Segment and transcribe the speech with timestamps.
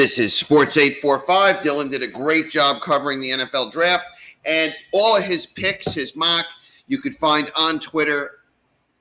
[0.00, 1.56] This is Sports 845.
[1.56, 4.06] Dylan did a great job covering the NFL draft,
[4.46, 6.46] and all of his picks, his mock,
[6.86, 8.38] you could find on Twitter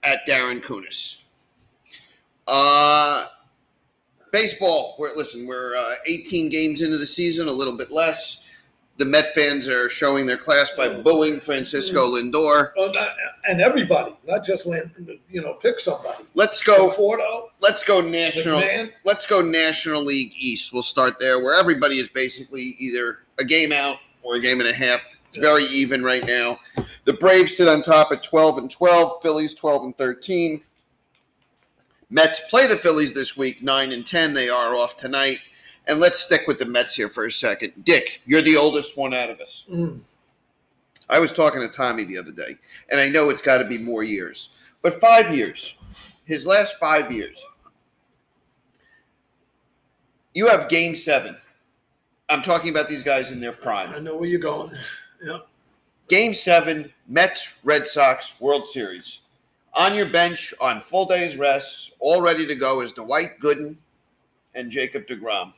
[0.03, 1.21] at Darren Kunis.
[2.45, 3.27] Uh,
[4.33, 4.97] baseball.
[4.99, 5.47] We're listen.
[5.47, 8.43] We're uh, 18 games into the season, a little bit less.
[8.99, 12.73] The Met fans are showing their class by booing Francisco Lindor.
[12.77, 13.15] Oh, not-
[13.47, 14.91] and everybody, not just land,
[15.31, 16.25] you know, pick somebody.
[16.35, 16.89] Let's go.
[16.91, 18.59] Conforto, Let's go national.
[18.61, 18.91] McMahon.
[19.05, 20.73] Let's go National League East.
[20.73, 24.67] We'll start there, where everybody is basically either a game out or a game and
[24.67, 25.01] a half.
[25.29, 26.59] It's very even right now.
[27.05, 29.21] The Braves sit on top at 12 and 12.
[29.21, 30.61] Phillies 12 and 13.
[32.09, 34.33] Mets play the Phillies this week, 9 and 10.
[34.33, 35.39] They are off tonight.
[35.89, 37.73] And let's stick with the Mets here for a second.
[37.83, 39.65] Dick, you're the oldest one out of us.
[39.69, 40.01] Mm.
[41.09, 42.57] I was talking to Tommy the other day,
[42.89, 44.49] and I know it's got to be more years,
[44.83, 45.75] but five years,
[46.25, 47.43] his last five years.
[50.35, 51.35] You have game seven.
[52.29, 53.89] I'm talking about these guys in their prime.
[53.89, 54.71] I know where you're going.
[55.23, 55.39] Yeah.
[56.07, 59.21] Game seven, Mets, Red Sox, World Series.
[59.73, 63.75] On your bench, on full day's rest, all ready to go is Dwight Gooden
[64.53, 65.53] and Jacob DeGrom.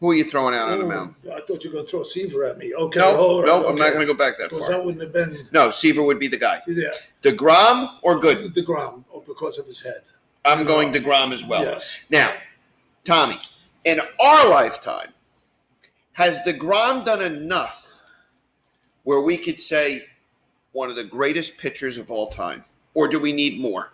[0.00, 1.14] Who are you throwing out on the oh, mound?
[1.28, 2.72] Oh, I thought you were going to throw Seaver at me.
[2.72, 3.00] Okay.
[3.00, 4.76] No, all right, no, I'm not going to go back that Because far.
[4.76, 6.60] that wouldn't have been No, Seaver would be the guy.
[6.68, 6.90] yeah,
[7.22, 8.54] DeGrom or Gooden?
[8.54, 10.02] the ground oh, because of his head.
[10.44, 11.64] I'm going DeGrom as well.
[11.64, 11.98] Yes.
[12.10, 12.32] Now,
[13.04, 13.40] Tommy,
[13.84, 15.12] in our lifetime,
[16.12, 18.02] has DeGrom done enough
[19.02, 20.02] where we could say
[20.72, 22.64] one of the greatest pitchers of all time?
[22.94, 23.92] Or do we need more?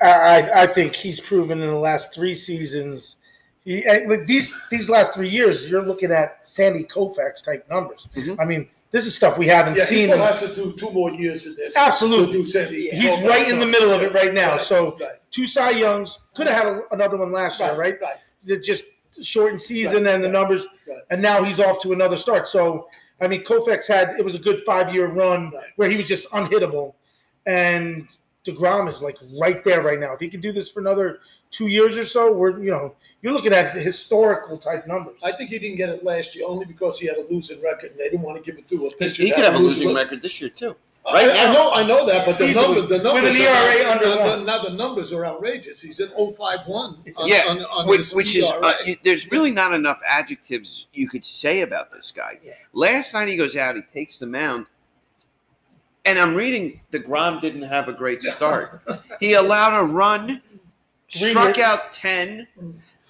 [0.00, 0.08] I,
[0.40, 3.16] I- I think he's proven in the last three seasons.
[3.64, 8.08] He, like these these last three years, you're looking at Sandy Koufax type numbers.
[8.14, 8.36] Mhm.
[8.38, 10.08] I mean, this is stuff we haven't Yeah, he seen.
[10.08, 11.74] still has to do two more years of this.
[11.76, 12.26] Absolutely.
[12.26, 12.90] To do Sandy.
[12.90, 14.52] He's right in the middle of it right now.
[14.52, 17.98] Right, So right, two Cy Youngs could have had a, another one last year, right?
[18.02, 18.16] right.
[18.46, 18.84] It just
[19.22, 20.98] shortened season Right, and the right, numbers, right.
[21.10, 22.46] and now he's off to another start.
[22.48, 22.88] So
[23.22, 25.64] I mean, Koufax had it was a good five year run Right.
[25.76, 26.92] where he was just unhittable,
[27.46, 28.08] and
[28.44, 30.12] Degrom is like right there right now.
[30.12, 31.20] If he can do this for another
[31.50, 35.18] two years or so, we're you know you're looking at historical type numbers.
[35.24, 37.92] I think he didn't get it last year only because he had a losing record
[37.92, 39.22] and they didn't want to give it to a pitcher.
[39.22, 39.98] He could have a losing losing record.
[40.10, 40.76] record this year, too.
[41.06, 41.52] Right I now.
[41.54, 42.66] know, I know that, but the Easily.
[42.66, 44.38] number, the With numbers an are- ERA under now, one.
[44.40, 45.80] the- now the numbers are outrageous.
[45.80, 46.98] He's at 051.
[47.16, 51.24] On, Yeah, on, on which, which is, uh, there's really not enough adjectives you could
[51.24, 52.38] say about this guy.
[52.44, 52.52] Yeah.
[52.74, 54.66] Last night he goes out, he takes the mound,
[56.04, 58.82] and I'm reading DeGrom didn't have a great start.
[59.20, 60.42] he allowed a run,
[61.08, 62.46] struck out 10,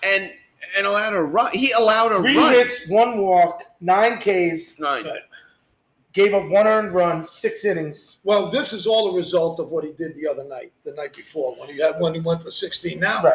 [0.04, 0.32] and
[0.76, 1.50] and allowed a run.
[1.52, 2.52] He allowed a Three run.
[2.52, 5.04] hits, one walk, nine Ks, Nine.
[5.04, 5.20] Right.
[6.12, 8.16] gave up one earned run, six innings.
[8.24, 11.12] well, this is all a result of what he did the other night, the night
[11.14, 12.98] before, when he had when he went for 16.
[13.00, 13.34] Now, Right.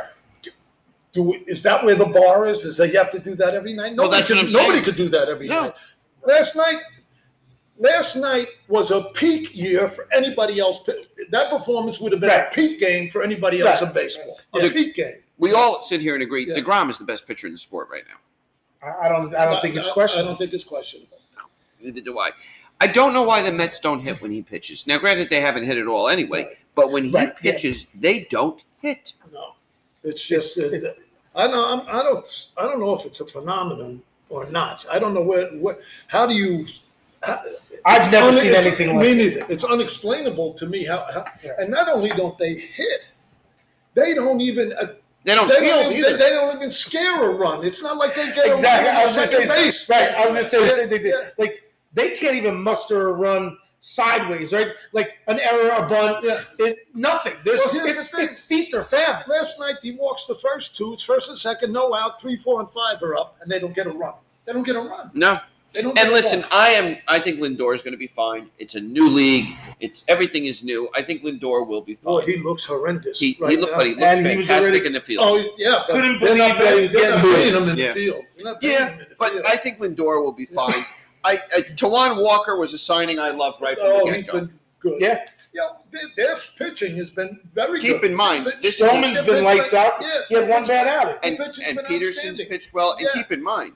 [1.13, 2.66] do is that where the bar is?
[2.66, 3.96] Is that you have to do that every night?
[3.96, 4.68] Well, Nobody, that's what could, I'm saying.
[4.68, 5.62] nobody could do that every No.
[5.66, 5.74] night.
[6.25, 6.78] Last night,
[7.78, 10.80] last night was a peak year for anybody else.
[11.31, 12.47] That performance would have been Right.
[12.51, 13.88] a peak game for anybody else Right.
[13.90, 14.40] in baseball.
[14.53, 14.72] A Yeah.
[14.72, 15.24] peak game.
[15.39, 16.55] We all sit here and agree Yeah.
[16.55, 18.88] DeGrom is the best pitcher in the sport right now.
[18.88, 19.33] I, I don't.
[19.35, 20.27] I don't think it's questionable.
[20.27, 21.17] I don't think it's questionable.
[21.81, 22.31] Neither do I.
[22.81, 24.88] I don't know why the Mets don't hit when he pitches.
[24.88, 26.57] Now, granted, they haven't hit at all anyway, Right.
[26.75, 27.51] but when he Right, yeah.
[27.53, 29.13] pitches, they don't hit.
[29.33, 29.55] No,
[30.03, 30.97] it's just It's- that
[31.35, 34.85] I know I'm, I don't I don't know if it's a phenomenon or not.
[34.91, 36.67] I don't know where what how do you.
[37.21, 37.44] How,
[37.85, 39.16] I've never it's seen it's- anything like me it.
[39.17, 39.45] neither.
[39.53, 41.51] It's unexplainable to me how, how Yeah.
[41.59, 43.13] and not only don't they hit,
[43.94, 44.94] they don't even uh,
[45.29, 46.17] They don't they, don't even, either.
[46.17, 47.63] they, they don't even scare a run.
[47.63, 48.90] It's not like they get Exactly.
[48.90, 49.90] a run on was gonna second base.
[49.90, 50.09] right.
[50.16, 51.06] I was going to say the Yeah, same thing.
[51.06, 51.29] yeah.
[51.38, 51.63] Like
[51.94, 54.68] they can't even muster a run sideways, right?
[54.91, 56.41] Like an error, a bunt, Yeah.
[56.59, 57.34] it, nothing.
[57.45, 59.23] There's Well, it's, the it's feast or famine.
[59.28, 60.94] Last night he walks the first two.
[60.94, 62.19] It's first and second, no out.
[62.19, 64.13] Three, four, and five are up, and they don't get a run.
[64.45, 65.12] They don't get a run.
[65.13, 65.39] No.
[65.72, 65.97] They don't.
[66.00, 66.50] And listen, run.
[66.52, 66.97] I am.
[67.07, 68.50] I think Lindor is going to be fine.
[68.57, 69.56] It's a new league.
[69.80, 70.90] It's everything is new.
[70.96, 72.13] I think Lindor will be fine.
[72.13, 73.19] Boy, he looks horrendous.
[73.19, 75.25] he, right he looked, but he looks And he was fantastic already- in the field.
[75.28, 77.88] Oh yeah, Couldn't believe that he was getting paying him in Yeah.
[77.89, 78.25] the field.
[78.36, 79.45] They're not paying him yeah, in the but field.
[79.48, 80.83] I think Lindor will be fine.
[81.24, 84.39] I, I Taijuan Walker was a signing I loved right from oh, the get go.
[84.39, 85.01] been good.
[85.01, 85.25] Yeah.
[85.54, 85.69] yeah.
[85.92, 87.81] Their, their pitching has been very good.
[87.94, 88.12] Keep good.
[88.12, 90.01] in mind, this is a- Stroman's been lights out.
[90.01, 91.18] Yeah, He had one bad outing.
[91.24, 92.95] And, and Peterson's pitched well.
[92.98, 93.74] And keep in mind,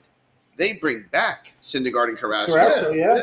[0.56, 2.52] they bring back Syndergaard and Carrasco.
[2.54, 2.90] Carrasco.
[2.92, 3.20] yeah.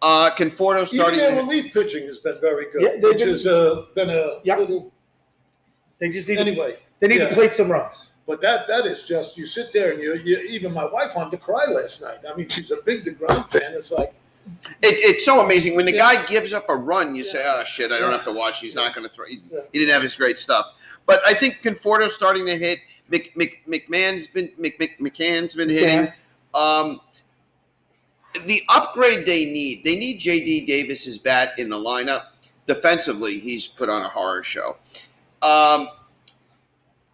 [0.00, 1.18] Uh, Conforto Even starting.
[1.18, 4.10] their to- relief pitching has been very good, Yeah, they've which been- has uh, been
[4.10, 4.58] a Yep.
[4.58, 4.92] little.
[5.98, 7.28] They just need Anyway, to, they need yeah.
[7.28, 8.10] to plate some runs.
[8.26, 11.30] But that that is just you sit there and you, you even my wife wanted
[11.32, 12.18] to cry last night.
[12.30, 13.72] I mean, she's a big Degrom fan.
[13.72, 14.12] It's like
[14.82, 16.14] It, it's so amazing when the Yeah.
[16.14, 17.14] guy gives up a run.
[17.14, 17.56] You say, Yeah.
[17.60, 18.16] "Oh shit, I don't Yeah.
[18.16, 18.60] have to watch.
[18.60, 19.24] He's not going to throw.
[19.26, 19.60] He's, Yeah.
[19.72, 20.66] He didn't have his great stuff."
[21.06, 22.78] But I think Conforto's starting to hit.
[23.08, 26.12] Mc, Mc, McMahon's been Mc, Mc, McCann's been hitting.
[26.54, 27.00] Um,
[28.46, 32.26] the upgrade they need, they need JD Davis's bat in the lineup.
[32.66, 34.76] Defensively, he's put on a horror show.
[35.40, 35.88] Um,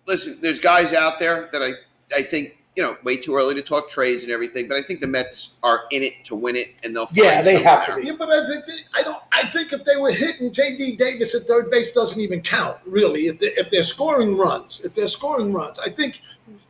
[0.06, 1.73] listen, there's guys out there that I,
[2.14, 5.00] I think you know way too early to talk trades and everything, but I think
[5.00, 7.86] the Mets are in it to win it, and they'll find Yeah, they someone have
[7.86, 8.06] to be.
[8.08, 9.22] Yeah, but I think they, I don't.
[9.32, 10.96] I think if they were hitting J.D.
[10.96, 13.28] Davis at third base, doesn't even count really.
[13.28, 16.20] If they, if they're scoring runs, if they're scoring runs, I think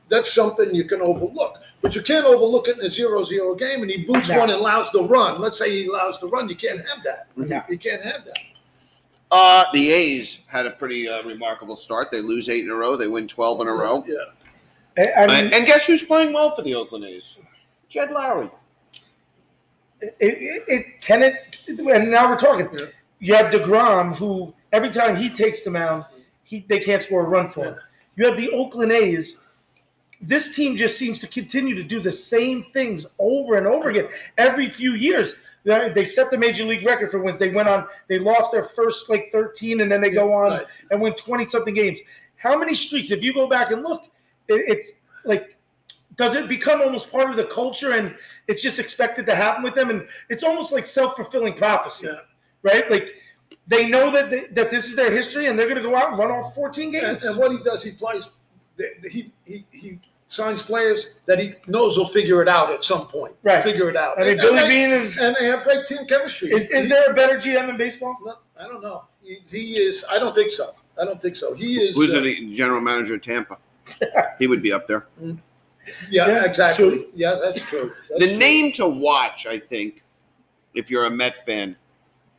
[0.08, 1.58] that's something you can overlook.
[1.80, 4.38] But you can't overlook it in a zero-zero game, and he boots No.
[4.38, 5.40] one and allows the run.
[5.40, 7.26] Let's say he allows the run, you can't have that.
[7.36, 7.62] No.
[7.68, 8.38] You can't have that.
[9.30, 12.10] Uh, the A's had a pretty uh, remarkable start.
[12.10, 12.96] They lose eight in a row.
[12.96, 14.04] They win twelve in a row.
[14.06, 14.16] Yeah.
[14.96, 17.46] I, I mean, and guess who's playing well for the Oakland A's?
[17.88, 18.50] Jed Lowrie.
[20.00, 21.36] it, it, it can it,
[21.68, 22.68] and now we're talking.
[22.78, 22.86] Yeah.
[23.20, 26.04] You have Degrom, who every time he takes the mound,
[26.42, 27.76] he they can't score a run for him.
[28.16, 29.38] You have the Oakland A's.
[30.20, 34.08] This team just seems to continue to do the same things over and over again
[34.38, 35.36] every few years.
[35.64, 37.38] They they set the major league record for wins.
[37.38, 37.86] They went on.
[38.08, 40.66] They lost their first like thirteen, and then they go on Right.
[40.90, 42.00] and win twenty something games.
[42.36, 43.10] How many streaks?
[43.10, 44.04] If you go back and look,
[44.48, 44.90] it, it's
[45.24, 45.56] like
[46.16, 48.14] does it become almost part of the culture and
[48.46, 52.20] it's just expected to happen with them and it's almost like self-fulfilling prophecy Yeah.
[52.62, 53.14] right like
[53.66, 56.10] they know that they, that this is their history and they're going to go out
[56.10, 58.24] and run off 14 games And, and what he does, he plays.
[59.10, 59.98] He he he
[60.28, 63.34] signs players that he knows will figure it out at some point.
[63.44, 63.62] Right.
[63.62, 64.18] Figure it out.
[64.18, 66.50] i mean And- billy and they- Beane is, and they have great team chemistry.
[66.50, 69.04] is is He- there a better gm in baseball No, I don't know.
[69.22, 70.04] He, he is.
[70.10, 70.74] I don't think so.
[71.00, 71.54] I don't think so.
[71.54, 71.94] He is.
[71.94, 73.56] Who's uh, the general manager of Tampa?
[74.38, 75.06] he would be up there.
[75.20, 76.88] Yeah, Yeah, exactly.
[76.90, 77.06] true.
[77.14, 77.92] Yeah, that's true.
[78.10, 78.36] That's The true.
[78.38, 80.02] name to watch, I think,
[80.74, 81.76] if you're a Met fan,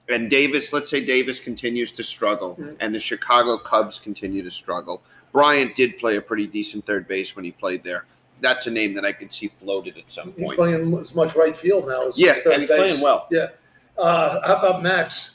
[0.10, 2.76] and Davis, let's say Davis continues to struggle, Mhm.
[2.80, 5.02] and the Chicago Cubs continue to struggle.
[5.32, 8.06] Bryant did play a pretty decent third base when he played there.
[8.42, 10.38] That's a name that I could see floated at some point.
[10.40, 10.58] He's point.
[10.58, 12.78] playing as much right field now as Yes, third and he's base.
[12.78, 13.28] playing well.
[13.32, 13.48] Yeah.
[13.98, 15.35] Uh, how about Max?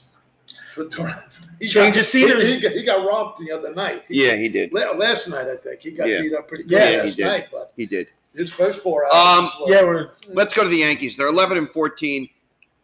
[0.72, 1.20] For Toronto?
[1.60, 2.46] He Change got, of scenery.
[2.46, 4.04] He, he, got, he got robbed the other night.
[4.08, 4.72] He- Yeah, he did.
[4.72, 6.22] Last night, I think he got Yeah.
[6.22, 7.26] beat up pretty good Yeah, he last did.
[7.26, 8.08] night, but He did.
[8.34, 9.50] his first four Um, hours.
[9.60, 11.16] were- yeah we're Let's go to the Yankees.
[11.18, 12.30] They're 11 and 14.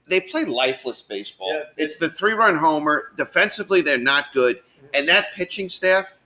[0.08, 1.50] They play lifeless baseball.
[1.54, 1.62] Yeah.
[1.78, 3.12] It's the three run homer.
[3.16, 4.60] Defensively, they're not good.
[4.92, 6.18] And that pitching staff,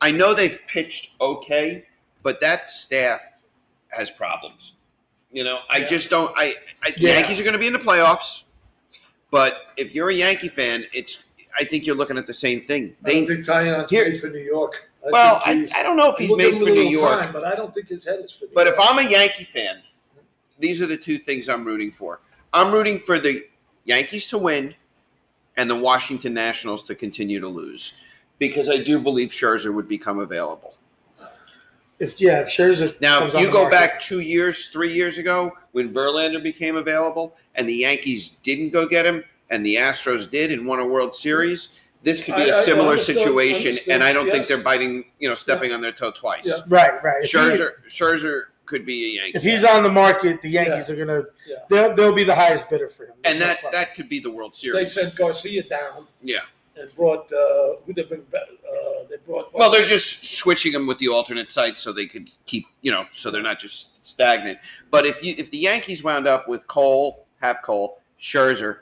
[0.00, 1.86] I know they've pitched okay,
[2.22, 3.20] but that staff
[3.88, 4.72] has problems.
[5.32, 5.86] You know, I Yeah.
[5.88, 6.32] just don't.
[6.36, 6.54] I,
[6.84, 8.42] I the Yankees are going to be in the playoffs,
[9.34, 11.24] but if you're a Yankee fan, it's.
[11.58, 12.94] I think you're looking at the same thing.
[13.04, 14.88] I don't They think Taillon's Here- made for New York.
[15.04, 17.24] I well, I, I don't know if he's we'll made for New York.
[17.24, 19.42] time, but I don't think his head is for New But if I'm a Yankee
[19.44, 19.82] fan,
[20.60, 22.20] these are the two things I'm rooting for.
[22.52, 23.44] I'm rooting for the
[23.84, 24.72] Yankees to win
[25.56, 27.94] and the Washington Nationals to continue to lose
[28.38, 30.74] because I do believe Scherzer would become available.
[31.98, 34.68] If yeah if Scherzer Now, comes if on you the go market- back two years,
[34.68, 39.64] three years ago, when Verlander became available and the Yankees didn't go get him and
[39.64, 41.68] the Astros did and won a World Series,
[42.02, 43.68] this could be I- a I similar understood- situation.
[43.68, 46.46] understood, and I don't think they're biting, you know, stepping on their toe twice.
[46.46, 46.54] Yeah.
[46.68, 49.36] right right if, he- Scherzer, Scherzer could be a Yankee.
[49.38, 51.56] if he's on the market the yankees are going to Yeah.
[51.68, 53.78] they'll, they'll be the highest bidder for him and No that question.
[53.80, 54.94] that could be the World Series.
[54.94, 56.40] they sent Garcia down Yeah.
[56.76, 58.42] And brought uh, who they bring back?
[58.68, 62.30] Uh, they brought Well, they're just switching them with the alternate sites so they could
[62.46, 64.58] keep, you know, so they're not just stagnant.
[64.90, 68.78] But if you if the Yankees wound up with Cole, have Cole, Scherzer,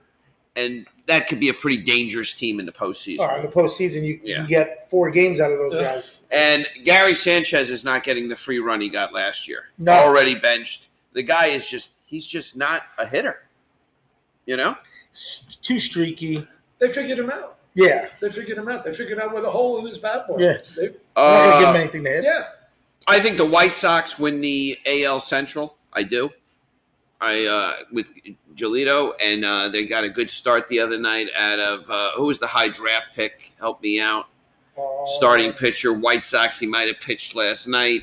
[0.56, 3.28] and that could be a pretty dangerous team in the postseason.
[3.28, 4.36] Oh, in the postseason, you Yeah.
[4.36, 5.82] can get four games out of those Yeah.
[5.82, 6.22] guys.
[6.30, 9.64] And Gary Sanchez is not getting the free run he got last year.
[9.78, 9.92] No.
[9.92, 10.88] Already benched.
[11.12, 13.42] The guy is just he's just not a hitter.
[14.46, 14.76] You know?
[15.12, 16.46] S- Too streaky.
[16.78, 17.58] they figured him out.
[17.74, 18.08] Yeah.
[18.20, 18.84] They figured him out.
[18.84, 20.40] They figured out where the hole in his bat was.
[20.40, 20.58] Yeah.
[20.76, 22.24] They, I'm not going to give Uh, him anything to hit.
[22.24, 22.44] yeah.
[23.08, 25.76] I think the White Sox win the AL Central.
[25.92, 26.30] I do.
[27.20, 28.06] I uh, with
[28.54, 32.24] Giolito, and uh, they got a good start the other night out of uh, who
[32.24, 33.52] was the high draft pick?
[33.58, 34.26] Help me out.
[34.78, 36.58] Uh, Starting pitcher, White Sox.
[36.58, 38.02] He might have pitched last night.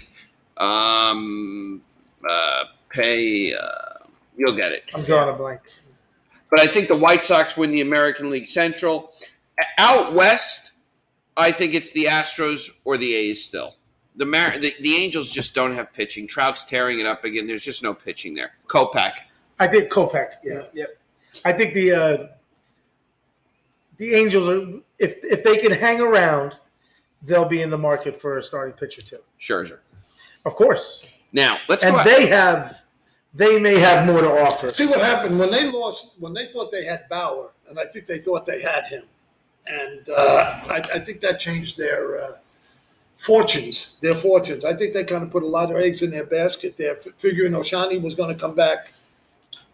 [0.57, 1.81] Um,
[2.29, 3.53] uh, pay.
[3.53, 4.05] Uh,
[4.38, 4.83] you'll get it.
[4.93, 5.61] I'm drawing a blank.
[6.49, 9.13] But I think the White Sox win the American League Central.
[9.77, 10.73] Out west,
[11.37, 13.75] I think it's the Astros or the A's still.
[14.15, 16.27] The, Mar- the the Angels just don't have pitching.
[16.27, 17.47] Trout's tearing it up again.
[17.47, 18.51] There's just no pitching there.
[18.67, 19.13] Kopech.
[19.59, 20.31] I did Kopech.
[20.43, 20.63] Yeah.
[20.73, 20.85] Yeah.
[21.45, 22.27] I think the uh,
[23.97, 26.53] the Angels are if if they can hang around,
[27.23, 29.19] they'll be in the market for a starting pitcher too.
[29.39, 29.79] Scherzer.
[30.45, 31.05] Of course.
[31.31, 32.03] Now let's And go.
[32.03, 32.85] they have
[33.33, 34.71] they may have more to offer.
[34.71, 38.07] See what happened when they lost, when they thought they had Bauer, and I think
[38.07, 39.03] they thought they had him.
[39.69, 42.31] And uh, I, I think that changed their uh,
[43.17, 44.65] fortunes, their fortunes.
[44.65, 47.13] I think they kind of put a lot of eggs in their basket there, f-
[47.17, 48.91] figuring Ohtani was going to come back,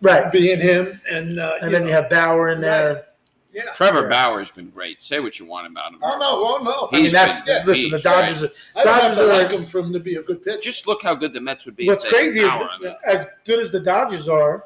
[0.01, 0.29] Right.
[0.31, 3.05] being him, and uh, And then you have Bauer in there.
[3.53, 3.71] yeah.
[3.75, 4.09] Trevor Yeah.
[4.09, 5.01] Bauer's been great.
[5.01, 5.99] Say what you want about him.
[6.03, 6.89] Oh no, well no.
[6.91, 7.89] I mean, He's that's been- listen.
[7.91, 8.43] The he's Dodgers.
[8.43, 10.43] Are, I don't have Dodgers to are like him for him to be a good
[10.43, 10.59] pitcher.
[10.61, 11.87] Just look how good the Mets would be.
[11.87, 12.95] What's if crazy is Bauer that, on them.
[13.05, 14.65] as good as the Dodgers are,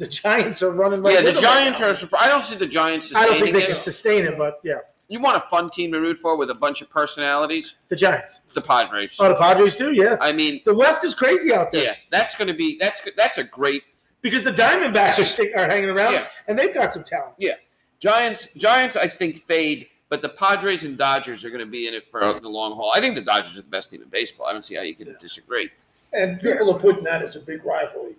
[0.00, 1.90] the Giants are running right Yeah, the right Giants now.
[2.18, 2.22] are.
[2.22, 4.78] I don't see the Giants I don't think they can sustain it, but yeah,
[5.08, 7.74] You want a fun team to root for with a bunch of personalities?
[7.90, 8.40] the Giants.
[8.54, 9.16] The Padres.
[9.20, 9.92] Oh, the Padres too.
[9.92, 13.02] Yeah, I mean, the West is crazy out there yeah, that's going to be that's
[13.16, 13.82] that's a great
[14.22, 15.18] because the Diamondbacks
[15.54, 16.26] are, are hanging around Yeah.
[16.48, 17.34] and they've got some talent.
[17.38, 17.54] Yeah,
[17.98, 18.48] Giants.
[18.56, 22.10] Giants, I think fade, but the Padres and Dodgers are going to be in it
[22.10, 22.90] for the long haul.
[22.94, 24.46] I think the Dodgers are the best team in baseball.
[24.46, 25.70] I don't see how you can disagree.
[26.14, 28.14] And people are putting that as a big rivalry.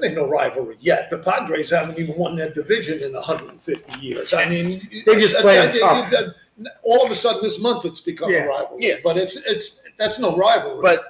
[0.00, 1.08] That ain't no rivalry yet.
[1.10, 4.32] The Padres haven't even won their division in 150 years.
[4.34, 6.10] I mean, They just play 'em that- tough.
[6.10, 6.34] that-
[6.82, 8.44] All of a sudden, this month it's become Yeah.
[8.44, 8.78] a rivalry.
[8.86, 8.94] Yeah.
[9.02, 10.80] but it's it's that's no rivalry.
[10.82, 11.04] But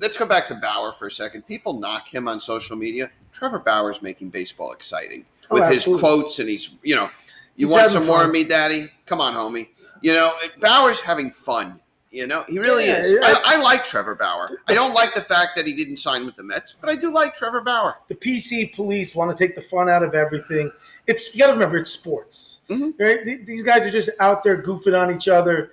[0.00, 1.46] let's go back to Bauer for a second.
[1.46, 3.10] People knock him on social media.
[3.32, 7.10] Trevor Bauer's making baseball exciting Oh, with his quotes, and he's you know,
[7.56, 8.90] you He's want having some more of me, Daddy?
[9.06, 9.68] Come on, homie.
[10.02, 11.80] You know, Bauer's having fun.
[12.16, 13.12] You know, he really Yeah, is.
[13.12, 13.18] yeah.
[13.22, 14.58] I, I like Trevor Bauer.
[14.68, 17.10] I don't like the fact that he didn't sign with the Mets, but I do
[17.10, 17.96] like Trevor Bauer.
[18.08, 20.72] The PC police want to take the fun out of everything.
[21.06, 22.94] It's you got to remember it's sports, Mhm.
[22.98, 23.44] right?
[23.44, 25.72] These guys are just out there goofing on each other.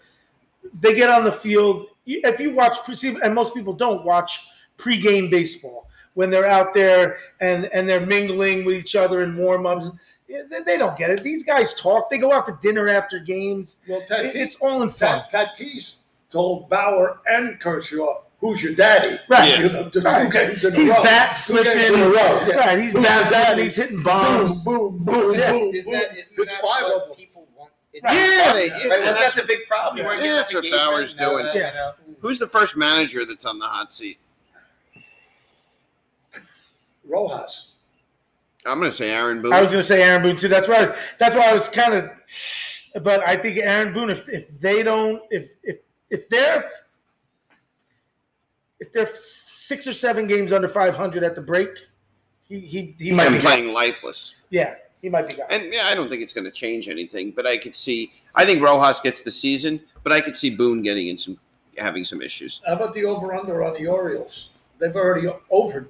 [0.82, 1.88] They get on the field.
[2.06, 4.42] If you watch, pre- and most people don't watch
[4.78, 9.92] pregame baseball when they're out there and and they're mingling with each other in warm-ups.
[10.28, 11.24] They they don't get it.
[11.24, 12.10] These guys talk.
[12.10, 13.78] They go out to dinner after games.
[13.88, 15.24] well, Tatis, It's all in fun.
[15.32, 16.00] Tat- Tatis
[16.34, 19.58] told Bauer and Kershaw, "Who's your daddy?" Right.
[19.60, 20.30] You know, two Right.
[20.32, 21.04] games in He's a row.
[21.04, 21.80] bat flipping.
[21.80, 22.46] in a row.
[22.46, 22.56] Yeah.
[22.56, 23.64] Right, he's Who's bat flipping.
[23.64, 24.66] He's hitting Boom, bombs.
[24.66, 25.52] boom, boom, Yeah.
[25.52, 25.74] boom.
[25.76, 26.00] Isn't boom.
[26.02, 27.18] that, isn't It's that five what of them.
[27.18, 27.72] people want?
[27.94, 29.98] It- Yeah, they- Right, and wasn't that's- the big problem?
[30.00, 31.20] You weren't Yeah, that's what Bauer's engagement?
[31.32, 31.46] doing.
[31.46, 31.68] Now, Yeah.
[31.70, 31.74] you
[32.14, 34.18] know, Who's the first manager that's on the hot seat?
[37.06, 37.70] Rojas.
[38.66, 39.52] I'm going to say Aaron Boone.
[39.54, 40.48] I was going to say Aaron Boone too.
[40.48, 40.76] That's why.
[40.76, 42.10] I was, that's why I was kind of.
[43.04, 45.78] But I think Aaron Boone, if if they don't, if if
[46.10, 46.64] if they're
[48.80, 51.70] if they're six or seven games under 500 at the break,
[52.44, 53.42] he he he might be gone.
[53.42, 54.36] playing lifeless.
[54.50, 55.48] Yeah, he might be gone.
[55.50, 58.12] And yeah, I don't think it's going to change anything, but I could see.
[58.36, 61.38] I think Rojas gets the season, but I could see Boone getting in some,
[61.78, 62.62] having some issues.
[62.68, 64.50] How about the over under on the Orioles?
[64.80, 65.90] They've already over.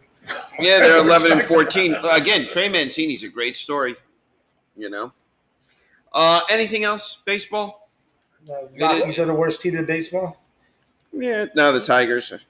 [0.60, 1.96] Yeah, they're 11 and 14.
[2.12, 3.96] Again, Trey Mancini's a great story.
[4.77, 5.12] You know.
[6.13, 7.17] Uh, anything else?
[7.25, 7.82] Baseball?
[8.50, 10.38] Uh, Rockies are the worst team in baseball.
[11.12, 11.45] Yeah.
[11.55, 12.31] No, the Tigers.
[12.31, 12.41] Are,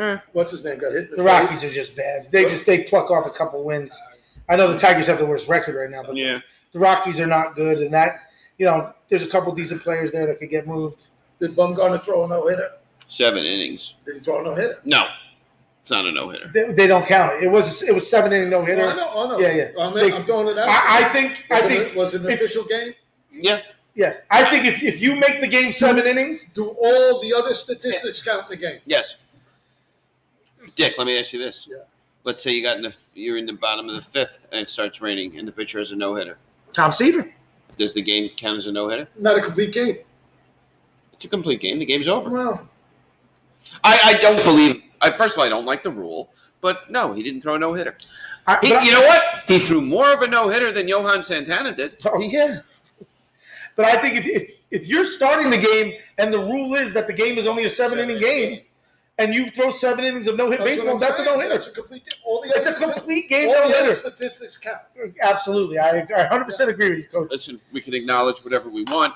[0.00, 0.18] eh.
[0.32, 0.78] What's his name?
[0.78, 1.10] Got hit.
[1.10, 2.30] The, The Rockies are just bad.
[2.30, 3.98] They just they pluck off a couple wins.
[4.48, 6.40] I know the Tigers have the worst record right now, but Yeah.
[6.72, 10.26] the Rockies are not good, and that you know there's a couple decent players there
[10.26, 11.02] that could get moved.
[11.38, 12.70] Did Bumgarner throw a no hitter?
[13.06, 13.94] Seven innings.
[14.04, 14.78] Did he throw a no hitter?
[14.84, 15.04] No,
[15.80, 16.50] it's not a no hitter.
[16.52, 17.44] They, they don't count it.
[17.44, 18.82] It was it was seven inning no hitter.
[18.82, 18.96] I hitter.
[18.96, 19.08] know.
[19.24, 19.38] I know.
[19.38, 19.68] Yeah, yeah.
[19.80, 20.68] I mean, They- I'm throwing it out.
[20.68, 22.92] I, I think I think it, was it an if- official game?
[23.32, 23.60] Yeah.
[23.94, 27.54] Yeah I think if, if you make the game seven innings, Do all the other
[27.54, 28.80] statistics count in the game?
[28.86, 29.16] Yes.
[30.76, 31.66] Dick, let me ask you this.
[31.70, 31.78] Yeah.
[32.24, 34.68] Let's say you got in the you're in the bottom of the fifth and it
[34.68, 36.38] starts raining and the pitcher has a no hitter.
[36.72, 37.28] Tom Seaver.
[37.78, 39.08] Does the game count as a no hitter?
[39.18, 39.98] Not a complete game.
[41.14, 41.78] It's a complete game.
[41.78, 42.28] The game's over.
[42.30, 42.68] Well,
[43.84, 44.82] I, I don't believe.
[45.00, 46.30] I first of all, I don't like the rule,
[46.60, 47.96] but no, he didn't throw a no hitter.
[48.46, 49.22] I, He, but I- you know what?
[49.48, 51.96] He threw more of a no hitter than Johan Santana did.
[52.04, 52.60] Oh yeah.
[53.76, 57.06] But I think if, if if you're starting the game and the rule is that
[57.06, 58.62] the game is only a seven inning game,
[59.18, 61.70] and you throw seven innings of no hit baseball, I'm that's a no That's hitter.
[61.70, 62.20] a complete game.
[62.24, 64.10] All the It's other a complete game all no the other hitter.
[64.10, 64.78] statistics count.
[65.22, 67.30] Absolutely, I, I 100 percent agree with you, coach.
[67.30, 69.14] Listen, we can acknowledge whatever we want.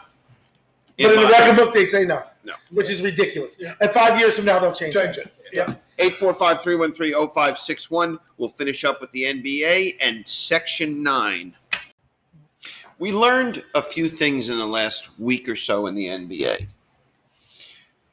[0.98, 2.54] But in the my- record book, they say no, No.
[2.70, 3.56] which is ridiculous.
[3.58, 3.74] Yeah.
[3.80, 4.94] And five years from now, they'll change.
[4.94, 5.32] Change it.
[5.52, 5.52] it.
[5.52, 5.74] Yeah.
[5.98, 8.18] 845-313-0561.
[8.38, 11.52] We'll finish up with the NBA and Section 9.
[13.04, 16.66] We learned a few things in the last week or so in the NBA.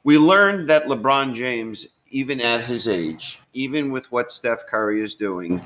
[0.03, 5.15] We learned that LeBron James, even at his age, even with what Steph Curry is
[5.15, 5.65] doing,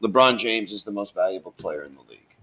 [0.00, 2.36] LeBron James is the most valuable player in the league.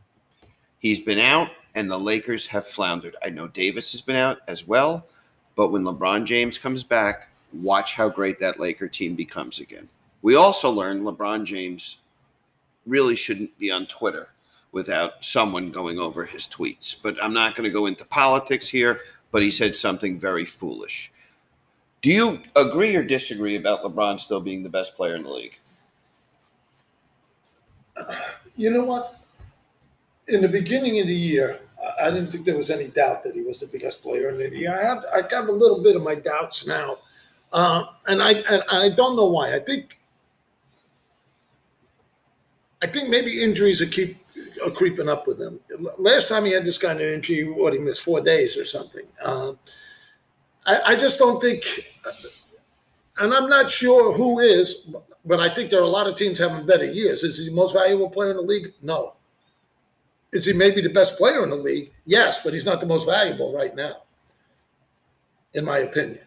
[0.79, 3.15] He's been out, and the Lakers have floundered.
[3.23, 5.07] I know Davis has been out as well,
[5.55, 9.87] but when LeBron James comes back, watch how great that Laker team becomes again.
[10.21, 11.99] We also learned LeBron James
[12.85, 14.32] really shouldn't be on Twitter
[14.73, 16.95] without someone going over his tweets.
[17.01, 19.01] But I'm not going to go into politics here,
[19.31, 21.11] but he said something very foolish.
[22.01, 25.57] Do you agree or disagree about LeBron still being the best player in the league?
[28.57, 29.19] You know what?
[30.27, 31.61] In the beginning of the year,
[32.01, 34.49] I- didn't think there was any doubt that he was the biggest player in the
[34.49, 34.67] league.
[34.67, 36.97] I have I got a little bit of my doubts now,
[37.51, 39.53] uh, and I and I don't know why.
[39.53, 39.97] I think
[42.81, 44.22] I think maybe injuries are keep
[44.65, 45.59] are creeping up with him.
[45.97, 49.05] Last time he had this kind of injury, what he missed four days or something.
[49.23, 49.57] Um,
[50.65, 51.63] I, I just don't think,
[53.17, 54.87] and I'm not sure who is,
[55.25, 57.23] but I think there are a lot of teams having better years.
[57.23, 58.73] Is he the most valuable player in the league?
[58.81, 59.15] No.
[60.31, 61.91] Is he maybe the best player in the league?
[62.05, 63.97] Yes, but he's not the most valuable right now,
[65.53, 66.19] in my opinion.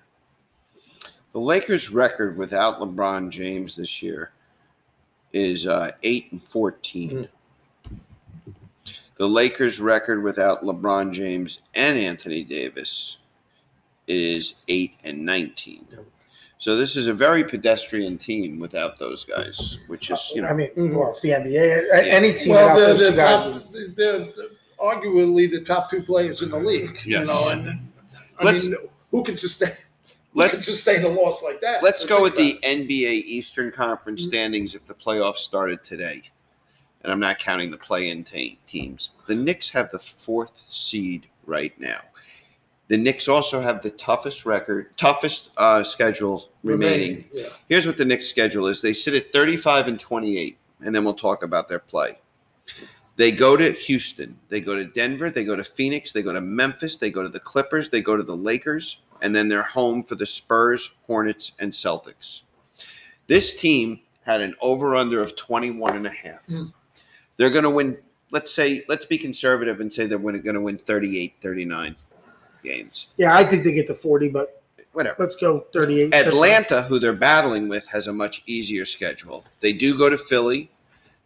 [1.33, 4.33] The Lakers' record without LeBron James this year
[5.33, 7.29] is uh, eight and 14 Mhm.
[9.19, 13.17] The Lakers' record without LeBron James and Anthony Davis
[14.07, 15.87] is eight and nineteen.
[16.59, 20.49] So this is a very pedestrian team without those guys, which is you know.
[20.49, 20.95] I mean, Mhm.
[20.95, 21.89] well, it's the NBA.
[21.93, 23.53] A- Any team Well, without they're, those the two guys.
[23.63, 24.29] top, they're, they're
[24.79, 26.99] arguably the top two players in the league.
[27.05, 27.27] Yes.
[27.29, 27.81] You know, and
[28.39, 28.77] I Let's- mean,
[29.11, 29.73] who can sustain?
[30.33, 31.83] Who Let- can sustain a loss like that?
[31.83, 34.29] Let's go with Think the NBA Eastern Conference Mhm.
[34.29, 36.23] standings if the playoffs started today.
[37.07, 39.11] And I'm not counting the play in teams.
[39.29, 42.01] The Knicks have the fourth seed right now.
[42.89, 47.25] The Knicks also have the toughest record, toughest uh, schedule about remaining.
[47.33, 47.51] Yeah.
[47.69, 48.83] Here's what the Knicks schedule is.
[48.83, 52.19] They sit at 35 and 28, and then we'll talk about their play.
[53.15, 56.41] They go to Houston, they go to Denver, they go to Phoenix, they go to
[56.41, 60.03] Memphis, they go to the Clippers, they go to the Lakers, and then they're home
[60.03, 62.43] for the Spurs, Hornets, and Celtics.
[63.29, 66.45] This team had an over under of 21 and a half.
[66.49, 66.73] Mm.
[67.37, 67.99] They're going to win,
[68.31, 71.97] let's say, let's be conservative and say they're going to win 38, 39
[72.63, 73.09] games.
[73.17, 74.63] Yeah, I think they get to 40, but
[74.93, 75.17] Whatever.
[75.19, 76.15] let's go 38.
[76.15, 79.45] Atlanta, who they're battling with, has a much easier schedule.
[79.61, 80.71] They do go to Philly.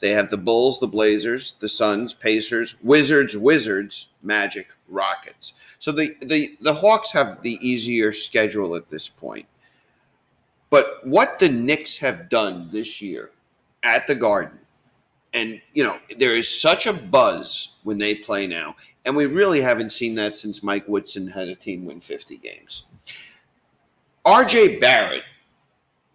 [0.01, 5.53] They have the Bulls, the Blazers, the Suns, Pacers, Wizards, Wizards, Magic, Rockets.
[5.79, 9.47] So the the the Hawks have the easier schedule at this point.
[10.69, 13.31] But what the Knicks have done this year
[13.85, 14.59] at the Garden,
[15.35, 19.61] and you know, there is such a buzz when they play now, and we really
[19.61, 22.85] haven't seen that since Mike Woodson had a team win 50 games.
[24.27, 25.25] RJ Barrett,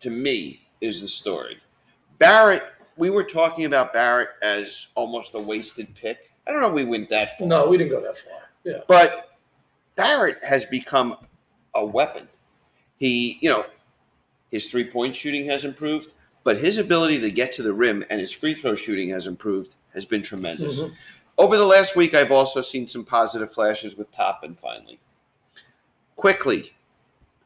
[0.01, 1.58] to me, is the story.
[2.19, 2.63] Barrett,
[2.97, 6.32] we were talking about Barrett as almost a wasted pick.
[6.47, 7.47] I don't know if we went that far.
[7.47, 8.49] No, we didn't go that far.
[8.63, 8.82] Yeah.
[8.88, 9.38] But
[9.95, 11.17] Barrett has become
[11.73, 12.28] a weapon.
[12.97, 13.65] He, you know,
[14.51, 16.13] his three point shooting has improved,
[16.46, 19.76] but his ability to get to the rim and his free throw shooting has improved,
[19.94, 20.80] has been tremendous.
[20.80, 20.94] Mhm.
[21.40, 25.00] Over the last week, I've also seen some positive flashes with Toppin finally.
[26.16, 26.72] Quickley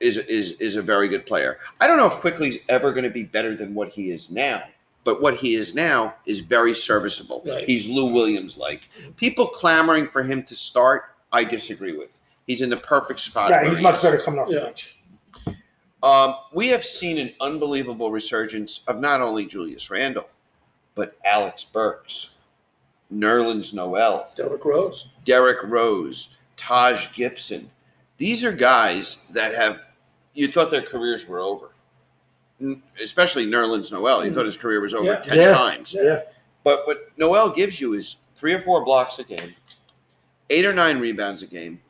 [0.02, 1.58] is, is, is a very good player.
[1.80, 4.64] I don't know if Quickley's ever going to be better than what he is now,
[5.06, 7.42] but what he is now is very serviceable.
[7.46, 7.66] Right.
[7.66, 8.90] He's Lou Williams like.
[9.16, 12.20] People clamoring for him to start, I disagree with.
[12.48, 13.52] He's in the perfect spot.
[13.52, 14.02] Yeah, he's he much is.
[14.02, 14.99] better coming off the bench.
[16.02, 20.30] Um, we have seen an unbelievable resurgence of not only Julius Randle,
[20.96, 22.30] but Alec Burks,
[23.14, 25.08] Nerlens Noel, Derrick Rose.
[25.26, 27.70] Derrick Rose, Taj Gibson.
[28.18, 29.88] These are guys that have
[30.34, 31.72] you thought their careers were over.
[32.62, 34.26] N- Especially Nerlens Noel.
[34.26, 35.20] You thought his career was over Yeah.
[35.20, 35.54] 10 Yeah.
[35.54, 35.94] times.
[35.98, 36.22] Yeah.
[36.64, 39.54] But what Noel gives you is three or four blocks a game,
[40.50, 41.82] eight or nine rebounds a game,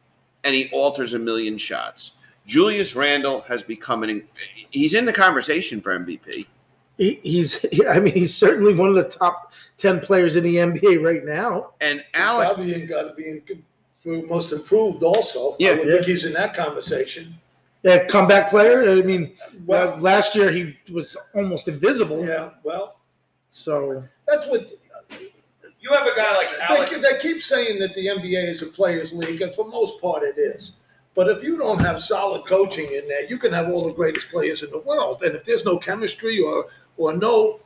[0.43, 2.11] and he alters a million shots.
[2.49, 4.23] Julius Randle has become an
[4.71, 6.47] he's in the conversation for MVP.
[6.97, 11.03] He, he's, I mean, he's certainly one of the top 10 players in the NBA
[11.03, 11.71] right now.
[11.79, 13.41] And Alec Probably got to be in
[13.93, 15.55] for most improved also.
[15.59, 15.69] Yeah.
[15.71, 15.91] I would Yeah.
[15.93, 17.33] think he's in that conversation.
[17.83, 18.89] Yeah, comeback player.
[18.89, 19.33] I mean,
[19.65, 22.25] Well, well, last year he was almost invisible.
[22.25, 22.97] yeah, well,
[23.51, 24.69] So, that's what
[25.79, 29.13] you have a guy like they, they keep saying that the NBA is a players'
[29.13, 30.73] league, and for most part, it is.
[31.19, 34.29] But if you don't have solid coaching in there, you can have all the greatest
[34.29, 37.59] players in the world, and if there's no chemistry or or no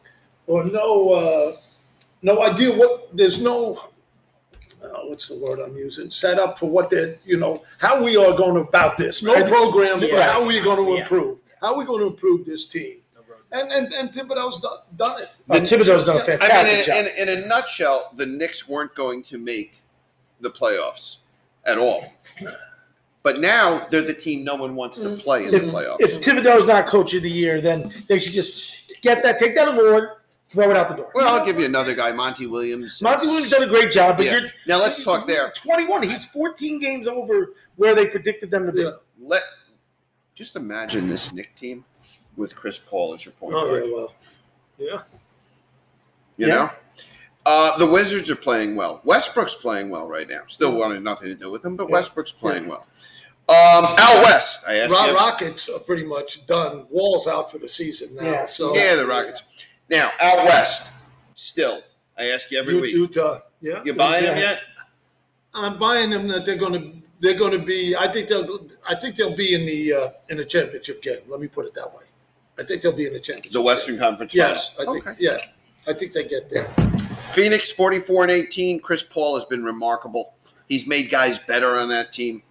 [0.47, 1.57] or no uh,
[2.23, 3.75] no idea what there's no
[4.83, 8.17] uh, what's the word I'm using set up for what they're you know how we
[8.17, 9.47] are going about this no Right.
[9.47, 10.31] program for Yeah.
[10.31, 11.01] how we're going to Yeah.
[11.01, 13.01] improve how are we going to improve this team
[13.51, 16.95] and and and Thibodeau's done, done it uh, Thibodeau's done a fantastic I mean, job.
[16.97, 19.79] in, in, in a nutshell, the Knicks weren't going to make
[20.41, 21.17] the playoffs
[21.65, 22.11] at all.
[23.23, 24.21] But now they're the mm-hmm.
[24.21, 25.21] team no one wants to mm-hmm.
[25.21, 26.01] play in the playoffs.
[26.01, 29.69] if Thibodeau's not coach of the year, then they should just get that, take that
[29.69, 30.09] award,
[30.49, 31.11] throw it out the door.
[31.15, 33.01] Well, I'll give you another guy, Monty Williams.
[33.01, 34.39] Monty Williams done a great job, but Yeah.
[34.39, 35.53] you're Now let's talk there.
[35.55, 36.03] 21.
[36.03, 38.81] He's 14 games over where they predicted them to be.
[38.81, 38.91] Yeah.
[39.17, 39.43] Let
[40.35, 41.85] just imagine this Knick team
[42.35, 43.67] with Chris Paul as your point guard.
[43.67, 43.85] oh guard.
[43.85, 44.15] yeah well
[44.77, 45.01] yeah
[46.37, 46.55] You Yeah.
[46.55, 46.69] know,
[47.45, 49.01] Uh, the Wizards are playing well.
[49.03, 50.43] Westbrook's playing well right now.
[50.47, 50.79] Still mm-hmm.
[50.79, 51.93] wanted nothing to do with him, but Yeah.
[51.93, 52.85] Westbrook's playing well.
[53.53, 55.15] Um, out west, I asked Ro- you.
[55.15, 56.85] Rockets are pretty much done.
[56.89, 58.23] Wall's out for the season now.
[58.23, 58.45] Yeah.
[58.45, 59.43] So Yeah, the Rockets.
[59.89, 60.89] Now out west,
[61.35, 61.81] still,
[62.17, 62.95] I ask you every U- week.
[62.95, 63.39] Utah.
[63.61, 63.81] Yeah.
[63.83, 64.61] You buying them yet?
[65.53, 67.95] I'm buying them that they're going to they're going to be.
[67.95, 68.67] I think they'll.
[68.87, 71.19] I think they'll be in the uh, in the championship game.
[71.27, 72.03] Let me put it that way.
[72.59, 73.53] I think they'll be in the championship.
[73.53, 74.35] The Western Conference.
[74.35, 75.07] Yes, I think.
[75.07, 75.15] Okay.
[75.19, 75.37] Yeah,
[75.87, 76.69] I think they get there.
[77.31, 78.79] Phoenix 44 and 18.
[78.81, 80.33] Chris Paul has been remarkable.
[80.67, 82.43] He's made guys better on that team.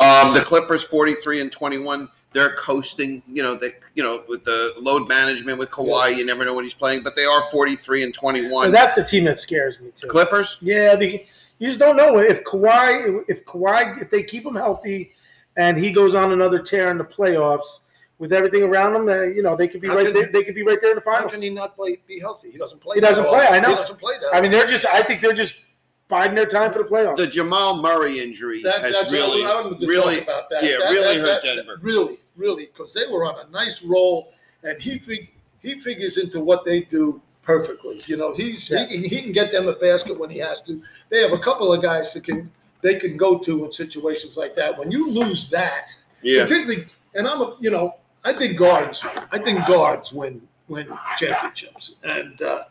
[0.00, 2.08] Um, the Clippers 43 and 21.
[2.32, 6.44] They're coasting, you know, they you know, with the load management with Kawhi, you never
[6.44, 8.66] know when he's playing, but they are 43 and 21.
[8.66, 10.06] And that's the team that scares me too.
[10.06, 10.56] Clippers?
[10.60, 11.26] Yeah, they,
[11.58, 15.10] you just don't know if Kawhi, if Kawhi, if they keep him healthy,
[15.56, 17.80] and he goes on another tear in the playoffs
[18.20, 20.30] with everything around him, uh, you know they could be How right can- there.
[20.32, 21.32] They could be right there in the How finals.
[21.32, 21.98] can he not play?
[22.06, 22.52] Be healthy?
[22.52, 22.94] He doesn't play.
[22.94, 23.32] He doesn't all.
[23.34, 23.70] play, I know.
[23.70, 24.30] He doesn't play that.
[24.32, 24.86] I mean, they're just.
[24.86, 25.62] I think they're just
[26.10, 27.16] biding their time for the playoffs.
[27.16, 30.50] The Jamal Murray injury That, has that's really, I don't need to really, talk about
[30.50, 30.64] that.
[30.64, 31.78] yeah, That- really that- hurt that- Denver.
[31.80, 34.32] Really, really, because they were on a nice roll,
[34.64, 35.30] and he fig-
[35.62, 38.02] he figures into what they do perfectly.
[38.06, 38.86] You know, he's Yeah.
[38.86, 40.82] he, can, he can get them a basket when he has to.
[41.08, 42.50] They have a couple of guys that can
[42.82, 44.76] they can go to in situations like that.
[44.78, 45.88] When you lose that,
[46.22, 46.42] yeah.
[46.44, 51.96] particularly, and I'm a you know I think guards I think guards win win championships,
[52.04, 52.64] and uh,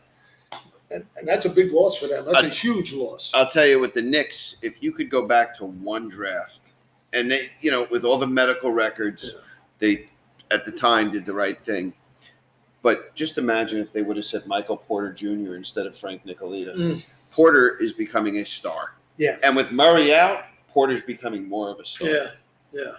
[0.90, 2.24] and, and that's a big loss for them.
[2.24, 3.32] That's a I- huge loss.
[3.34, 6.72] I'll tell you with the Knicks, if you could go back to one draft,
[7.12, 9.34] and they, you know, with all the medical records,
[9.78, 10.08] they
[10.50, 11.92] at the time did the right thing.
[12.82, 15.54] But just imagine if they would have said Michael Porter Jr.
[15.54, 16.74] instead of Frank Ntilikina.
[16.76, 17.04] Mm.
[17.30, 18.94] Porter is becoming a star.
[19.18, 19.36] Yeah.
[19.42, 22.08] And with Murray out, Porter's becoming more of a star.
[22.08, 22.26] yeah,
[22.72, 22.92] yeah.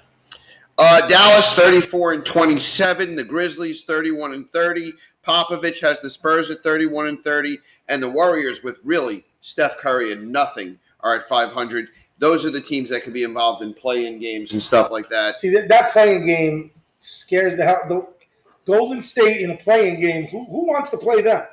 [0.78, 3.16] Uh, Dallas 34 and 27.
[3.16, 4.94] The Grizzlies 31 and 30.
[5.26, 7.58] Popovich has the Spurs at 31 and 30.
[7.90, 11.90] And the Warriors, with really Steph Curry and nothing, are at 500.
[12.20, 15.36] Those are the teams that can be involved in play-in games and stuff like that.
[15.36, 17.82] See that, that playing game scares the hell.
[17.90, 18.08] The
[18.72, 20.28] Golden State in a playing game.
[20.28, 21.44] Who, who wants to play them?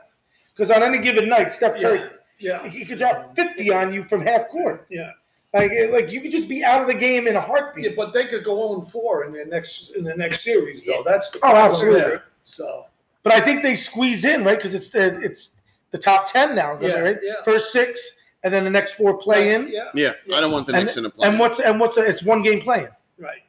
[0.54, 2.00] Because on any given night, Steph Curry,
[2.38, 4.86] Yeah, yeah, he could drop fifty on you from half court.
[4.90, 5.10] yeah.
[5.54, 7.96] Like, eh, like you could just be out of the game in a Yeah, heartbeat.
[7.96, 11.02] but they could go on four in their next in the next series, though.
[11.06, 12.00] That's the Oh, absolutely.
[12.00, 12.24] there.
[12.44, 12.84] So
[13.28, 15.50] But I think they squeeze in right because it's the it's
[15.90, 17.18] the top ten now, Yeah, right?
[17.22, 17.42] yeah.
[17.44, 18.00] First six,
[18.42, 19.68] and then the next four play in.
[19.68, 21.28] Yeah, Yeah, I don't want the And, Knicks in the play.
[21.28, 22.88] and what's and what's the, it's one game playing.
[23.18, 23.42] right.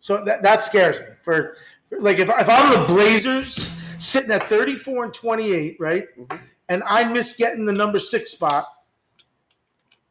[0.00, 1.06] So that that scares me.
[1.22, 1.56] For,
[1.88, 6.40] for like if if I'm the Blazers sitting at 34 and 28, right, Mhm.
[6.68, 8.66] and I miss getting the number six spot,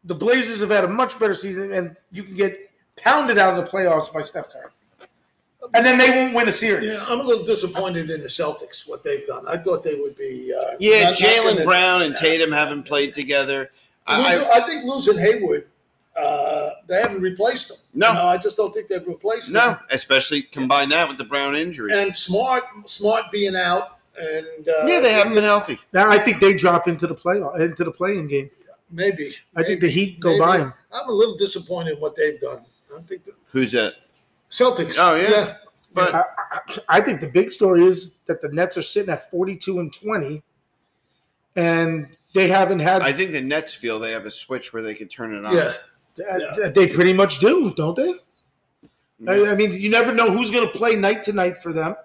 [0.03, 3.63] the Blazers have had a much better season, and you can get pounded out of
[3.63, 4.71] the playoffs by Steph Curry,
[5.73, 6.93] and then they won't win a series.
[6.93, 9.47] Yeah, I'm a little disappointed in the Celtics what they've done.
[9.47, 10.53] I thought they would be.
[10.53, 13.71] Uh, yeah, not- not Jalen gonna- Brown and Tatum haven't played together.
[14.07, 15.67] I, Losing- I, think losing Hayward,
[16.17, 17.77] uh, they haven't replaced him.
[17.93, 18.07] No.
[18.09, 19.55] You know, I just don't think they've replaced them.
[19.55, 19.79] no, him.
[19.91, 21.91] especially combine that with the Brown injury.
[21.93, 25.77] And Smart, Smart being out, and uh, yeah, they haven't been healthy.
[25.93, 28.49] Now I think they drop into the play into the playing game.
[28.89, 29.35] maybe.
[29.55, 30.39] I think the Heat go maybe.
[30.39, 30.73] by them.
[30.91, 32.65] I'm a little disappointed in what they've done.
[32.97, 33.95] I think the Who's that?
[34.49, 34.95] Celtics.
[34.97, 35.55] Oh, yeah.
[35.93, 36.23] But I, I-
[36.89, 40.41] I think the big story is that the Nets are sitting at 42 and 20,
[41.55, 43.01] and they haven't had.
[43.01, 45.55] I think the Nets feel they have a switch where they can turn it on.
[45.55, 45.73] yeah.
[46.63, 48.13] Uh, They pretty much do, don't they?
[49.27, 51.95] I, I mean, you never know who's going to play night to night for them.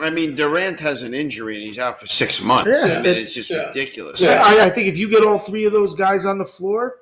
[0.00, 2.78] I mean, Durant has an injury and he's out for six months.
[2.84, 2.94] Yeah.
[2.98, 3.68] I mean, it's just Yeah.
[3.68, 4.20] ridiculous.
[4.20, 4.42] Yeah.
[4.44, 6.96] I, I think if you get all three of those guys on the floor,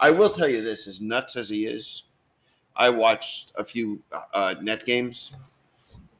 [0.00, 2.04] I will tell you this: as nuts as he is,
[2.76, 4.00] I watched a few
[4.32, 5.32] uh, net games.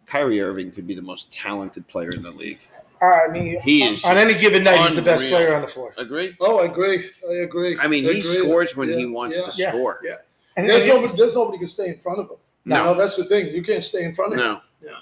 [0.07, 2.61] Kyrie Irving could be the most talented player in the league.
[3.03, 5.95] I mean, He is on any given night, he's the best player on the floor.
[5.99, 6.37] Agree?
[6.41, 7.11] Oh, I agree.
[7.29, 7.77] I agree.
[7.79, 8.23] I mean, he agree.
[8.23, 9.47] scores when he wants yeah.
[9.47, 9.71] to Yeah.
[9.71, 10.01] score.
[10.03, 10.17] Yeah.
[10.57, 11.17] And, There's nobody.
[11.17, 12.37] There's nobody can stay in front of him.
[12.65, 12.79] No.
[12.79, 13.49] You know, that's the thing.
[13.55, 14.47] You can't stay in front of him.
[14.47, 14.93] No, Yeah.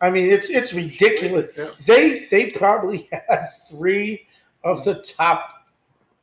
[0.00, 1.50] I mean, it's it's ridiculous.
[1.56, 1.70] Yeah.
[1.86, 4.26] They they probably had three
[4.64, 5.57] of the top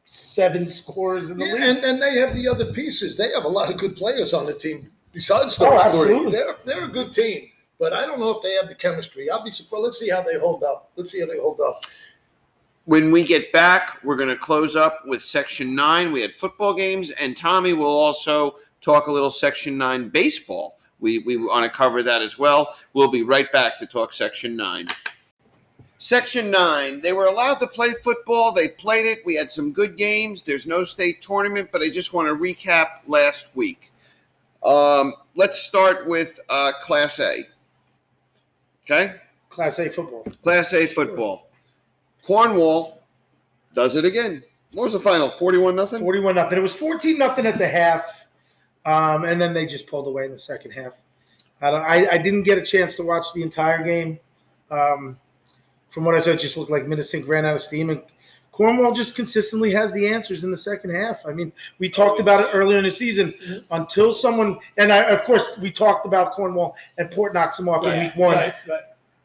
[0.05, 1.61] seven scores in the Yeah, league.
[1.63, 3.17] and and they have the other pieces.
[3.17, 6.21] They have a lot of good players on the team besides Oh, those absolutely.
[6.23, 6.31] three.
[6.31, 9.29] They're they're a good team, but I don't know if they have the chemistry.
[9.29, 9.83] I'll be surprised.
[9.83, 10.91] Let's see how they hold up.
[10.95, 11.83] Let's see how they hold up.
[12.85, 16.11] When we get back, we're going to close up with Section 9.
[16.11, 20.77] We had football games, and Tommy will also talk a little Section 9 baseball.
[20.99, 22.75] We, we want to cover that as well.
[22.93, 24.85] We'll be right back to talk Section 9.
[26.05, 28.51] Section 9, they were allowed to play football.
[28.51, 29.25] They played it.
[29.25, 30.43] We had some good games.
[30.43, 33.91] There's no state tournament, but I just want to recap last week.
[34.63, 37.39] Um, let's start with uh, Class A.
[38.83, 39.15] Okay?
[39.49, 40.27] Class A football.
[40.43, 41.49] Class A football.
[42.23, 43.01] Cornwall
[43.73, 44.43] Does it again.
[44.73, 45.31] What was the final?
[45.31, 46.01] 41 nothing?
[46.01, 46.59] 41 nothing.
[46.59, 48.27] It was 14 nothing at the half,
[48.85, 51.01] um, and then they just pulled away in the second half.
[51.63, 54.19] I, don't, I, I didn't get a chance to watch the entire game.
[54.69, 55.17] Um,
[55.95, 58.03] from what I saw, it just looked like Minisink ran out of steam, and
[58.51, 61.25] Cornwall just consistently has the answers in the second half.
[61.25, 63.33] I mean, we talked about it earlier in the season.
[63.71, 67.85] Until someone, and I, of course, we talked about Cornwall, and Port knocks them off
[67.87, 68.35] in week one.
[68.35, 68.81] Right, right.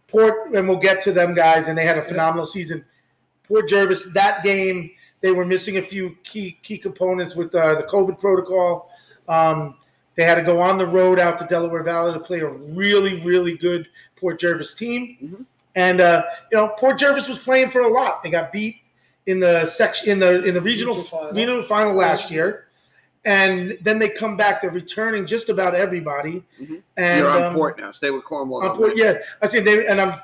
[0.07, 2.85] Port, and we'll get to them guys, and they had a phenomenal season.
[3.49, 7.83] Port Jervis, that game, they were missing a few key key components with uh, the
[7.83, 8.91] COVID protocol.
[9.29, 9.75] Um,
[10.15, 13.21] they had to go on the road out to Delaware Valley to play a really,
[13.25, 15.17] really good Port Jervis team.
[15.21, 15.47] Mhm.
[15.77, 18.23] And uh, you know, Port Jervis was playing for a lot.
[18.23, 18.77] They got beat
[19.27, 21.33] in the section in the in the regional Regional final.
[21.35, 22.67] regional final last year,
[23.25, 24.61] and then they come back.
[24.63, 26.43] They're returning just about everybody.
[26.61, 26.83] Mhm.
[26.97, 27.93] And You're on um, port now.
[27.93, 28.63] Stay with Cornwall.
[28.63, 29.61] on Port, yeah, I see.
[29.61, 30.21] They and I'm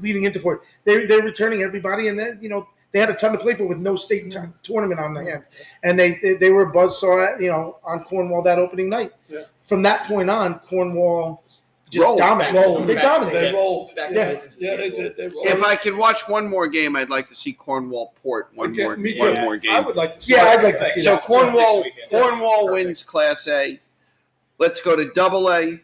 [0.00, 0.62] leading into Port.
[0.84, 3.66] They they're returning everybody, and then you know they had a ton to play for
[3.66, 5.44] with no state t- tournament on the hand,
[5.84, 9.12] and they they, they were buzzsaw, you know, on Cornwall that opening night.
[9.28, 9.42] Yeah.
[9.58, 11.44] From that point on, Cornwall
[11.90, 12.18] just Rolled.
[12.18, 12.56] dominated.
[12.58, 12.86] Rolled.
[12.86, 13.94] They They rolled.
[13.96, 14.36] Back Yeah.
[14.58, 15.16] Yeah, they did.
[15.16, 15.46] They rolled.
[15.46, 18.84] If I could watch one more game, I'd like to see Cornwall Port one Okay,
[18.84, 19.40] more me one too.
[19.42, 19.84] more I game.
[19.84, 20.58] would like to see Yeah, that.
[20.60, 21.22] I'd like to see So that.
[21.24, 21.96] Cornwall Next.
[22.10, 22.72] Cornwall Perfect.
[22.86, 23.80] wins Class A.
[24.58, 25.80] Let's go to Double A.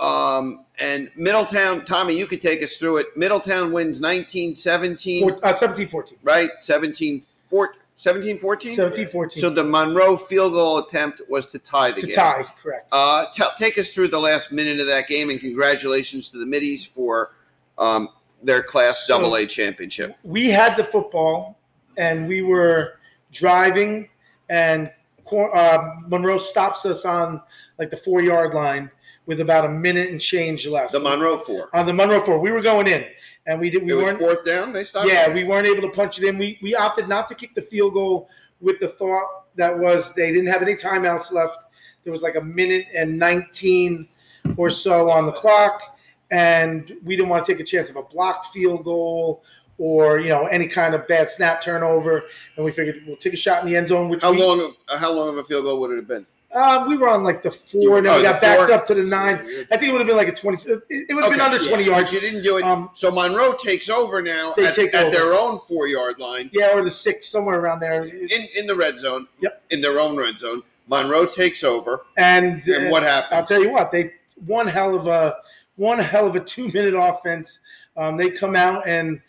[0.00, 3.16] Um, and Middletown, Tommy, you could take us through it.
[3.16, 6.18] Middletown wins 1917, Four, uh, 17 14.
[6.24, 6.50] right?
[6.62, 8.76] 17 14, 17 14?
[8.76, 9.40] 17 14.
[9.40, 12.14] So the Monroe field goal attempt was to tie the to game.
[12.14, 12.90] tie, correct.
[12.92, 16.44] Uh, tell, take us through the last minute of that game, and congratulations to the
[16.44, 17.32] Middies for
[17.78, 18.10] um,
[18.42, 20.16] their Class So- Double A championship.
[20.22, 21.58] we had the football
[21.96, 22.98] and we were
[23.32, 24.10] driving
[24.50, 24.90] and
[25.24, 27.40] Cor- uh, Monroe stops us on
[27.78, 28.90] like the four yard line
[29.26, 30.92] with about a minute and change left.
[30.92, 31.70] The Monroe four.
[31.72, 33.04] on the Monroe four, we were going in
[33.46, 34.72] and we did we it weren't fourth down.
[34.72, 35.08] They stopped.
[35.08, 36.38] yeah we weren't able to punch it in.
[36.38, 38.28] We we opted not to kick the field goal
[38.60, 41.64] with the thought that was they didn't have any timeouts left.
[42.04, 44.08] There was like a minute and nineteen
[44.56, 45.98] or so on the clock,
[46.30, 49.42] and we didn't want to take a chance of a blocked field goal
[49.78, 52.24] or you know any kind of bad snap turnover.
[52.56, 54.08] And we figured we'll take a shot in the end zone.
[54.08, 54.74] Which How we, long?
[54.88, 56.26] How long of a field goal would it have been?
[56.54, 58.72] Uh, we were on like the four, and then Oh, we got the backed four.
[58.72, 59.66] up to the nine.
[59.72, 60.56] I think it would have been like a twenty.
[60.70, 62.12] It, would have been Okay, under twenty But yards.
[62.12, 62.62] you didn't do it.
[62.62, 65.10] Um, so Monroe takes over now They at, take at over.
[65.16, 68.04] their own four yard line Yeah, or the six, somewhere around there.
[68.04, 69.26] in, in the red zone.
[69.40, 69.62] Yep.
[69.70, 70.62] In their own red zone.
[70.86, 72.04] Monroe takes over.
[72.18, 73.32] And, And what happens?
[73.32, 74.12] I'll tell you what, they
[74.46, 75.36] one hell of a
[75.76, 77.60] one hell of a two minute offense.
[77.96, 79.20] Um, they come out and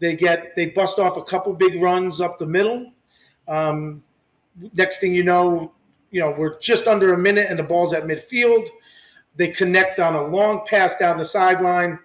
[0.00, 2.92] they get they bust off a couple big runs up the middle.
[3.48, 4.02] Um,
[4.74, 5.72] next thing you know,
[6.14, 8.68] you know we're just under a minute and the ball's at midfield.
[9.34, 11.98] They connect on a long pass down the sideline,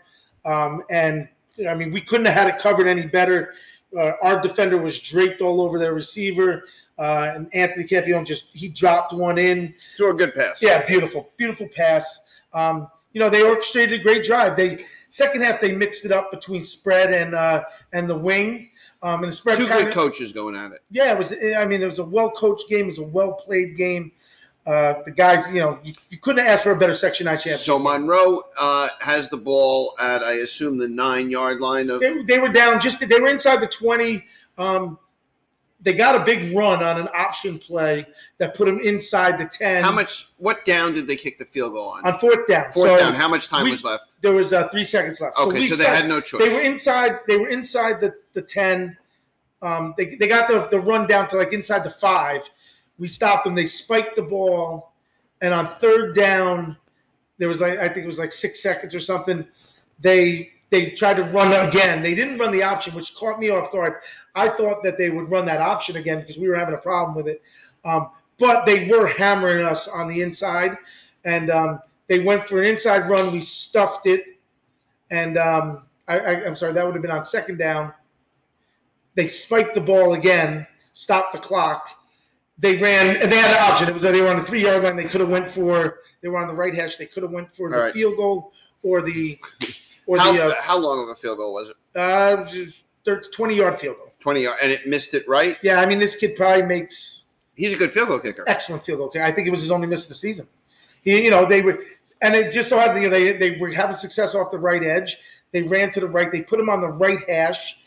[0.46, 1.30] um, and
[1.70, 3.54] I mean we couldn't have had it covered any better.
[3.96, 6.64] Uh, our defender was draped all over their receiver,
[6.98, 9.76] uh, and Anthony Campione just he dropped one in.
[9.96, 10.60] Threw a good pass.
[10.60, 12.22] Yeah, beautiful, beautiful pass.
[12.52, 14.56] Um, you know, they orchestrated a great drive.
[14.56, 18.69] They second half they mixed it up between spread and uh, and the wing.
[19.02, 20.84] Um, and the spread Two good of coaches going at it.
[20.92, 21.32] yeah, it was.
[21.32, 22.82] I mean, it was a well coached game.
[22.82, 24.12] It was a well played game.
[24.66, 27.66] Uh, the guys, you know, you, you couldn't ask for a better Section Nine championship.
[27.66, 32.02] So Monroe uh, has the ball at, I assume, the nine yard line of.
[32.02, 34.24] they, they were down just they were inside the 20
[34.58, 35.00] um,
[35.82, 38.06] they got a big run on an option play
[38.38, 40.28] that put them inside the 10 How much?
[40.38, 42.06] What down did they kick the field goal on?
[42.06, 43.14] on fourth down Fourth so down.
[43.16, 44.04] How much time we- was left?
[44.22, 46.42] there was uh, three seconds left Okay, we so they stopped- had no choice.
[46.44, 48.98] they were inside they were inside the, the 10
[49.62, 52.42] um, they, they got the, the run down to like inside the five
[52.98, 54.92] we stopped them they spiked the ball
[55.42, 56.76] and on third down
[57.38, 59.46] there was like i think it was like six seconds or something
[60.02, 63.72] they they tried to run again they didn't run the option which caught me off
[63.72, 63.96] guard
[64.36, 67.16] i thought that they would run that option again because we were having a problem
[67.16, 67.42] with it
[67.86, 70.78] um, but they were hammering us on the inside
[71.26, 74.24] and um, they went for an inside run we stuffed it
[75.12, 77.94] and um, I, I, I'm sorry, that would have been on second down.
[79.16, 81.88] They spiked the ball again, stopped the clock.
[82.58, 83.88] They ran, and they had an option.
[83.88, 84.96] It was they were on the three yard line.
[84.96, 86.00] They could have went for.
[86.22, 86.98] They were on the right hash.
[86.98, 87.94] They could have went for the right.
[87.94, 88.52] field goal
[88.84, 89.40] or the
[90.08, 91.76] or How, the uh, how long of a field goal was it?
[91.96, 94.09] uh, it was just thir- twenty yard field goal.
[94.20, 94.58] 20 yard.
[94.62, 95.58] And it missed it right?
[95.62, 98.46] Yeah, I mean this kid probably makes He's a good field goal kicker.
[98.48, 99.10] excellent field goal.
[99.10, 100.48] Kicker I think it was his only miss of the season.
[101.04, 101.80] He, you know, they were,
[102.22, 104.84] and it just so happened you know, they they were having success off the right
[104.84, 105.18] edge.
[105.52, 106.32] They ran to the right.
[106.32, 107.78] They put him on the right hash.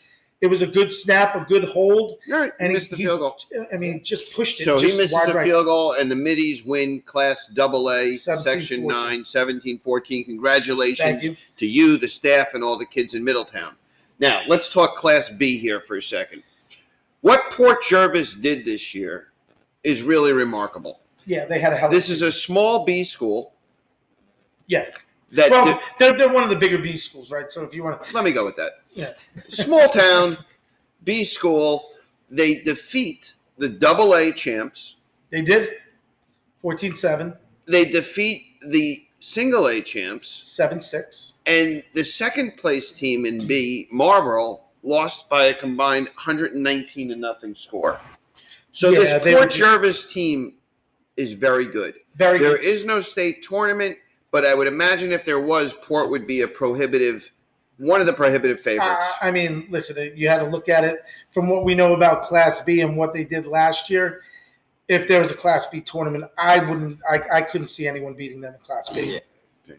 [0.41, 2.51] It was a good snap, a good hold, right.
[2.59, 3.37] He and missed the field goal.
[3.73, 4.65] I mean, just pushed it.
[4.65, 5.45] So he just misses wide a right.
[5.45, 8.39] field goal, and the Middies win Class Double A, 17-14.
[8.41, 10.25] Section 9, 17 14.
[10.25, 11.37] Congratulations Thank you.
[11.55, 13.75] to you, the staff, and all the kids in Middletown.
[14.19, 16.43] Now, let's talk Class B here for a second.
[17.21, 19.31] What Port Jervis did this year
[19.83, 20.99] is really remarkable.
[21.25, 21.89] Yeah, they had a hell.
[21.89, 23.53] This is a small B school
[24.67, 24.85] yeah.
[25.31, 25.49] that.
[25.51, 27.49] Well, did- they're they're one of the bigger B schools, right?
[27.51, 28.73] So if you want to, let me go with that.
[28.93, 29.11] yeah,
[29.49, 30.37] Small town,
[31.03, 31.85] B school.
[32.29, 34.95] They defeat the Double A champs.
[35.29, 35.69] they did
[36.63, 41.35] 14-7, They defeat the Single A champs, 7-6.
[41.45, 47.55] and the second place team in B, Marlboro, lost by a combined 119 to nothing
[47.55, 48.01] score.
[48.73, 50.55] So Yeah, this Port just- Jervis team
[51.15, 51.95] is very good.
[52.17, 52.65] Very There good.
[52.65, 53.97] is no state tournament,
[54.31, 57.31] but I would imagine if there was, Port would be a prohibitive,
[57.77, 59.07] one of the prohibitive favorites.
[59.21, 60.99] Uh, I mean, listen, you had to look at it
[61.31, 64.21] from what we know about Class B and what they did last year.
[64.89, 68.41] If there was a Class B tournament, I wouldn't, I, I couldn't see anyone beating
[68.41, 69.13] them in Class B.
[69.67, 69.75] Yeah.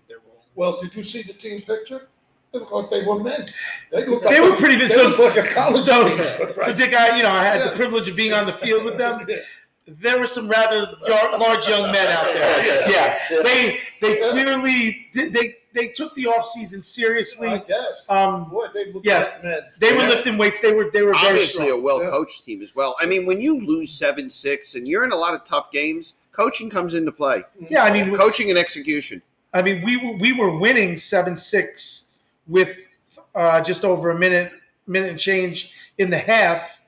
[0.54, 2.08] Well, did you see the team picture?
[2.52, 3.48] They look like they were men.
[3.90, 4.90] They look They like were pretty good.
[4.90, 6.24] They So- look like a college So, team.
[6.64, 7.68] so Dick, I, you know, I had Yeah.
[7.70, 9.26] the privilege of being on the field with them.
[9.86, 12.88] There were some rather large young men out there.
[12.90, 17.62] Yeah, they they clearly they they took the off season I seriously.
[17.68, 18.06] guess.
[18.08, 19.38] Um, Boy, they look yeah.
[19.42, 19.60] men.
[19.80, 20.60] they were lifting weights.
[20.60, 22.96] They were they were very Obviously, a well coached team as well.
[23.00, 26.14] I mean, when you lose 7 6 and you're in a lot of tough games,
[26.32, 27.42] coaching comes into play.
[27.68, 29.20] Yeah, I mean, Coaching and execution.
[29.52, 32.12] I mean, we were we were winning seven six
[32.46, 32.88] with
[33.34, 34.52] uh, just over a minute
[34.86, 36.80] minute and change in the half,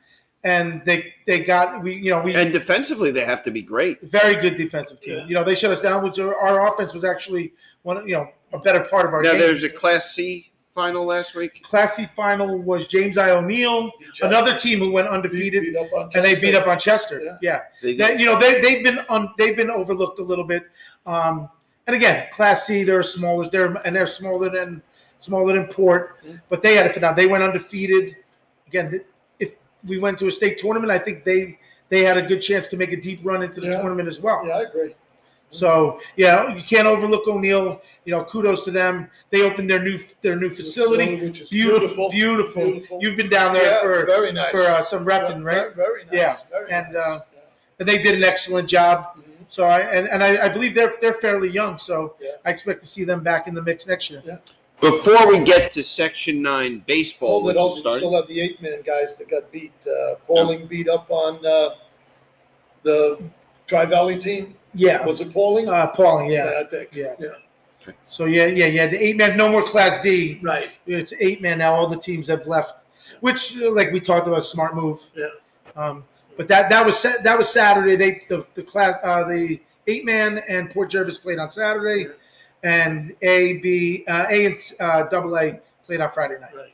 [0.53, 4.01] and they they got we you know we And defensively, they have to be great.
[4.03, 5.19] very good defensive team.
[5.19, 5.27] Yeah.
[5.27, 8.27] You know they shut us down, which our, our offense was actually one you know
[8.53, 9.41] a better part of our Now, game.
[9.41, 11.63] there's a Class C final last week.
[11.65, 13.91] Class C final was James I O'Neill,
[14.23, 17.21] another team who went undefeated, beat up on and they beat up on Chester.
[17.25, 17.37] Yeah.
[17.43, 20.63] Yeah, They That- you know they they've been on they've been overlooked a little bit.
[21.07, 21.49] Um,
[21.89, 24.83] and again, Class C they're smaller, they're and they're smaller than
[25.19, 26.35] smaller than Port, Yeah.
[26.51, 27.13] but they had it for now.
[27.13, 28.17] They went undefeated.
[28.69, 29.09] Again, th- if
[29.85, 31.59] we went to a state tournament, I think they
[31.89, 33.81] they had a good chance to make a deep run into the Yeah.
[33.81, 34.45] tournament as well.
[34.47, 34.95] Yeah, I agree.
[35.51, 37.81] So yeah, you can't overlook O'Neill.
[38.05, 39.09] You know, kudos to them.
[39.31, 41.21] They opened their new their new facility.
[41.21, 42.65] which is Beautiful, beautiful.
[42.65, 42.99] beautiful.
[43.01, 44.51] You've been down there Yeah, for very nice.
[44.51, 45.75] for uh, some refing, Very- right?
[45.77, 46.12] Very nice.
[46.12, 47.03] Yeah, very and, nice.
[47.03, 47.21] uh,
[47.79, 49.05] and they did an excellent job.
[49.17, 49.23] Mhm.
[49.47, 52.33] So I and, and I, I believe they're they're fairly young, so Yeah.
[52.45, 54.23] I expect to see them back in the mix next year.
[54.81, 57.73] Before we get to Section 9 baseball, Hold which it is up.
[57.75, 59.73] We starting, still have the eight man guys that got beat.
[59.87, 61.71] Uh, Pawling beat up on uh,
[62.83, 63.19] the
[63.67, 64.55] Tri Valley team.
[64.75, 65.69] Yeah, Was it Pawling?
[65.69, 66.31] uh, Pawling.
[66.31, 66.61] Yeah.
[66.61, 66.91] I think.
[66.93, 67.15] Yeah.
[67.19, 67.29] Yeah.
[68.05, 68.87] So yeah, yeah, yeah.
[68.89, 70.41] The eight man, no more Class D.
[70.43, 70.71] Right.
[70.87, 71.75] It's eight man now.
[71.75, 72.85] All the teams have left,
[73.21, 75.01] which, uh, like we talked about, smart move.
[75.15, 75.27] Yeah.
[75.77, 76.05] Um,
[76.37, 77.95] but that that was Sa- that was Saturday.
[77.97, 82.09] They the the class uh, the eight man and Port Jervis played on Saturday,
[82.62, 86.55] and A B uh, A and uh, double A played on Friday night.
[86.55, 86.73] Right.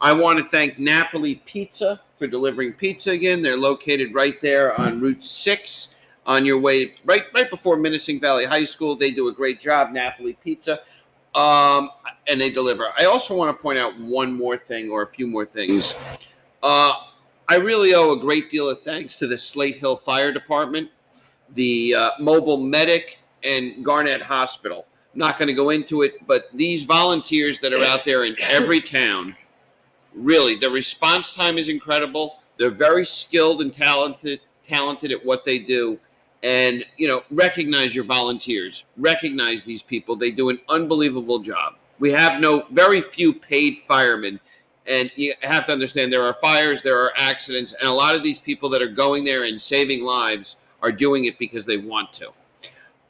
[0.00, 3.42] I want to thank Napoli Pizza for delivering pizza again.
[3.42, 5.88] They're located right there on Route 6
[6.26, 8.96] on your way right right before Minisink Valley High School.
[8.96, 10.80] They do a great job, Napoli Pizza.
[11.34, 11.90] Um,
[12.28, 12.86] and they deliver.
[12.98, 15.94] I also want to point out one more thing or a few more things.
[16.62, 16.92] Uh,
[17.48, 20.90] I really owe a great deal of thanks to the Slate Hill Fire Department,
[21.54, 24.86] the uh, mobile medic, and Garnet Hospital.
[25.14, 28.36] I'm not going to go into it, but these volunteers that are out there in
[28.50, 29.34] every town
[30.16, 32.40] really the response time is incredible.
[32.58, 35.98] They're very skilled and talented talented at what they do.
[36.42, 38.84] And you know recognize your volunteers.
[38.96, 40.16] Recognize these people.
[40.16, 41.74] They do an unbelievable job.
[41.98, 44.40] We have no very few paid firemen.
[44.86, 48.22] And you have to understand there are fires there are accidents and a lot of
[48.22, 52.12] these people that are going there and saving lives are doing it because they want
[52.14, 52.30] to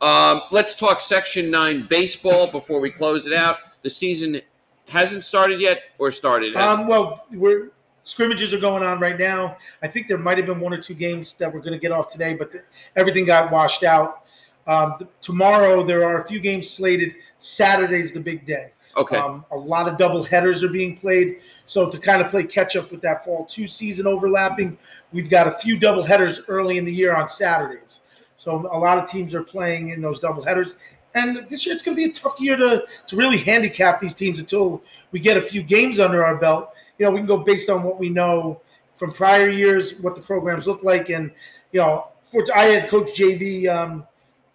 [0.00, 4.40] um, let's talk section 9 baseball before we close it out the season
[4.88, 7.70] hasn't started yet or started Um, well, we're
[8.02, 9.56] scrimmages are going on right now.
[9.82, 11.92] I think there might have been one or two games that we're going to get
[11.92, 12.62] off today, but the,
[12.94, 14.24] everything got washed out.
[14.66, 17.14] Um, th- tomorrow there are a few games slated.
[17.38, 18.72] Saturday's the big day.
[18.96, 21.40] okay Um, a lot of double headers are being played.
[21.64, 24.78] So to kind of play catch up with that fall two season overlapping,
[25.12, 28.00] we've got a few double headers early in the year on Saturdays.
[28.36, 30.76] So a lot of teams are playing in those double headers.
[31.14, 34.12] And this year it's going to be a tough year to, to really handicap these
[34.12, 34.82] teams until
[35.12, 36.70] we get a few games under our belt.
[36.98, 38.60] You know, we can go based on what we know
[38.94, 41.08] from prior years, what the programs look like.
[41.08, 41.30] And,
[41.72, 44.06] you know, for, I had coach JV um,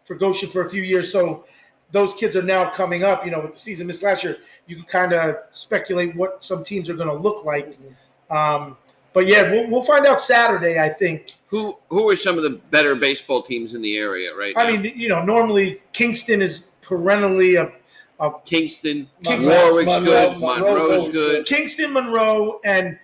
[0.04, 1.12] for Goshen for a few years.
[1.12, 1.46] So
[1.92, 4.38] those kids are now coming up, you know, with the season missed last year,
[4.68, 7.78] you can kind of speculate what some teams are going to look like.
[8.30, 8.78] Um,
[9.14, 11.34] but yeah, we'll, we'll find out Saturday, I think.
[11.48, 14.64] Who who are some of the better baseball teams in the area right now?
[14.64, 17.72] I mean, you know, normally Kingston is perennially a,
[18.46, 21.46] Kingston, Kingston- Warwick's Monroe- good, Monroe's Monroe's good.
[21.48, 22.98] Kingston, Monroe, and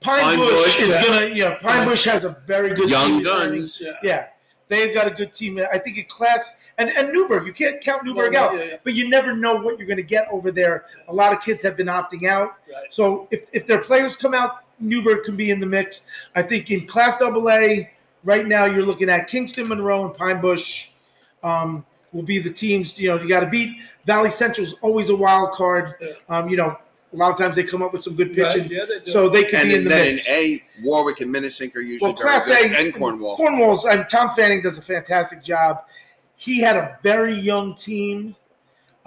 [0.00, 1.04] Pine, Pine Bush, Bush, is yeah.
[1.04, 3.80] gonna, you know, Pine Bush has a very good Young team guns.
[3.82, 3.92] Yeah.
[4.02, 4.26] Yeah,
[4.68, 5.58] they've got a good team.
[5.72, 8.76] I think in class and and Newburgh, you can't count Newburgh No, out, yeah, yeah.
[8.84, 10.86] but you never know what you're going to get over there.
[11.08, 12.90] A lot of kids have been opting out, Right.
[12.90, 16.06] so if if their players come out, Newburgh can be in the mix.
[16.34, 17.86] I think in Class AA
[18.24, 20.86] right now, you're looking at Kingston, Monroe, and Pine Bush.
[21.42, 22.98] Um, will be the teams.
[22.98, 25.94] You know, you got to beat Valley Central's always a wild card.
[26.00, 26.08] Yeah.
[26.28, 26.76] Um, you know,
[27.12, 29.10] a lot of times they come up with some good Right, pitching, Yeah, they do.
[29.10, 30.60] so they can And be in then, the then in.
[30.82, 33.36] A, Warwick and Minisink are usually Well, Class very A and Cornwall.
[33.36, 35.84] Cornwall's and Tom Fanning does a fantastic job.
[36.36, 38.34] He had a very young team.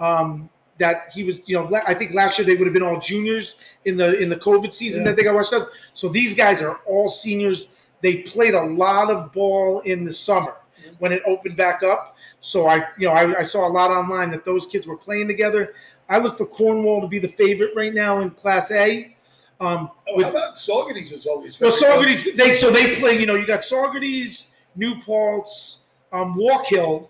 [0.00, 0.48] Um,
[0.78, 3.56] that he was, you know, I think last year they would have been all juniors
[3.84, 5.10] in the in the COVID season Yeah.
[5.10, 5.70] that they got washed up.
[5.92, 7.68] So these guys are all seniors.
[8.00, 10.56] They played a lot of ball in the summer
[10.98, 12.16] when it opened back up.
[12.40, 15.28] So I, you know, I, I saw a lot online that those kids were playing
[15.28, 15.74] together.
[16.10, 19.16] I look for Cornwall to be the favorite right now in Class A.
[19.60, 21.70] Um, Oh, with how about Saugerties is always well.
[21.72, 23.18] Saugerties, they so they play.
[23.18, 27.08] You know, you got Saugerties, New Paltz, um, Wallkill,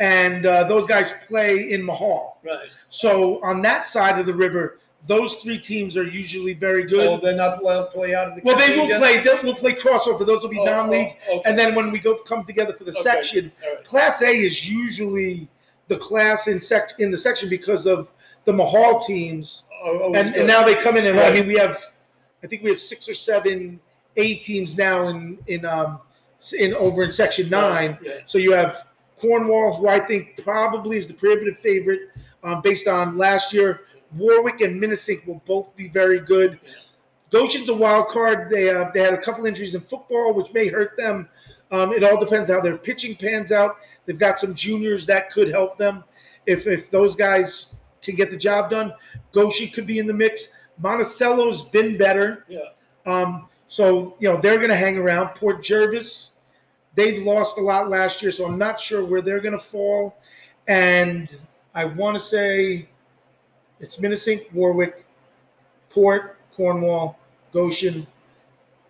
[0.00, 2.40] and uh, those guys play in Mahal.
[2.44, 2.68] Right.
[2.88, 7.22] So on that side of the river, those three teams are usually very Oh, good.
[7.22, 7.60] they're not
[7.92, 9.00] play out of the well, they will again?
[9.00, 9.18] play.
[9.22, 10.26] They will play crossover.
[10.26, 11.42] Those will be Oh, non-league, oh, okay.
[11.50, 13.00] and then when we go come together for the Okay.
[13.02, 13.84] section, right.
[13.84, 15.48] Class A is usually
[15.86, 18.10] the class in sec in the section because of
[18.44, 21.56] the Mahal teams Oh, oh, and, and now they come in and I mean we
[21.56, 21.78] have
[22.42, 23.78] I think we have six or seven
[24.16, 26.00] A teams now in in um
[26.58, 27.96] in over in section nine.
[28.02, 28.18] Yeah.
[28.26, 32.10] So you have Cornwall, who I think probably is the prohibitive favorite
[32.42, 33.82] um, based on last year.
[34.16, 36.58] Warwick and Minisink will both be very good.
[37.30, 38.48] Goshen's a wild card.
[38.50, 41.28] They uh, they had a couple injuries in football, which may hurt them.
[41.70, 43.76] Um, it all depends how their pitching pans out.
[44.06, 46.04] They've got some juniors that could help them
[46.46, 48.94] if if those guys can get the job done.
[49.32, 50.56] Goshen could be in the mix.
[50.78, 52.46] Monticello's been better.
[52.48, 52.60] Yeah.
[53.04, 55.34] Um, so you know they're going to hang around.
[55.34, 56.40] Port Jervis,
[56.94, 60.16] they've lost a lot last year, so I'm not sure where they're going to fall.
[60.66, 61.28] And
[61.78, 62.88] I want to say
[63.78, 65.04] it's Minisink, Warwick,
[65.90, 67.16] Port, Cornwall,
[67.52, 68.04] Goshen,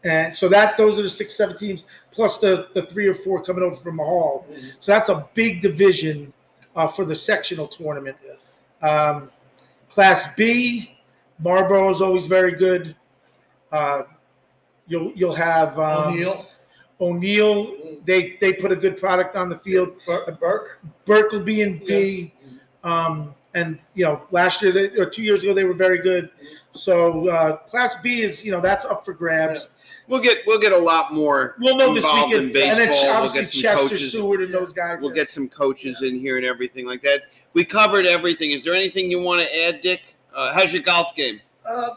[0.05, 3.43] and so that those are the six, seven teams plus the the three or four
[3.43, 4.47] coming over from Mahal.
[4.51, 4.73] Mhm.
[4.79, 6.33] So that's a big division
[6.77, 8.17] uh, for the sectional tournament.
[8.81, 9.31] Um,
[9.91, 10.97] Class B,
[11.41, 12.97] Marlboro is always very good.
[13.71, 14.05] Uh,
[14.87, 16.47] you'll you'll have um, O'Neill,
[17.03, 17.77] O'Neill.
[18.07, 19.91] They they put a good product on the field.
[20.07, 20.81] Bur- Burke.
[21.05, 22.33] Burke will be in B.
[22.85, 26.31] Um, and you know, last year they, or two years ago they were very good.
[26.71, 29.71] So uh, Class B is you know that's up for grabs.
[30.07, 32.89] We'll get we'll get a lot more We'll know this involved weekend, in and then
[32.89, 33.05] baseball.
[33.05, 34.13] We'll obviously get some Chester coaches.
[34.13, 35.01] Seward and those guys.
[35.01, 37.25] We'll get some coaches in here and everything like that.
[37.53, 38.53] We covered everything.
[38.53, 40.17] Is there anything you want to add, Dick?
[40.35, 41.41] Uh, how's your golf game?
[41.67, 41.91] Uh,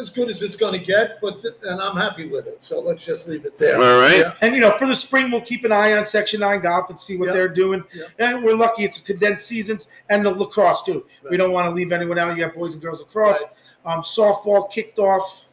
[0.00, 2.64] as good as it's going to get, but th- and I'm happy with it.
[2.64, 3.76] So let's just leave it there.
[3.76, 4.18] All right.
[4.18, 4.34] Yeah.
[4.40, 6.98] And you know, for the spring, we'll keep an eye on Section Nine golf and
[6.98, 7.32] see what Yeah.
[7.34, 7.84] they're doing.
[7.92, 8.04] Yeah.
[8.18, 11.04] And we're lucky; it's condensed seasons and the lacrosse too.
[11.30, 12.36] We don't want to leave anyone out.
[12.36, 13.42] You have boys and girls lacrosse.
[13.84, 15.48] Um, softball kicked off.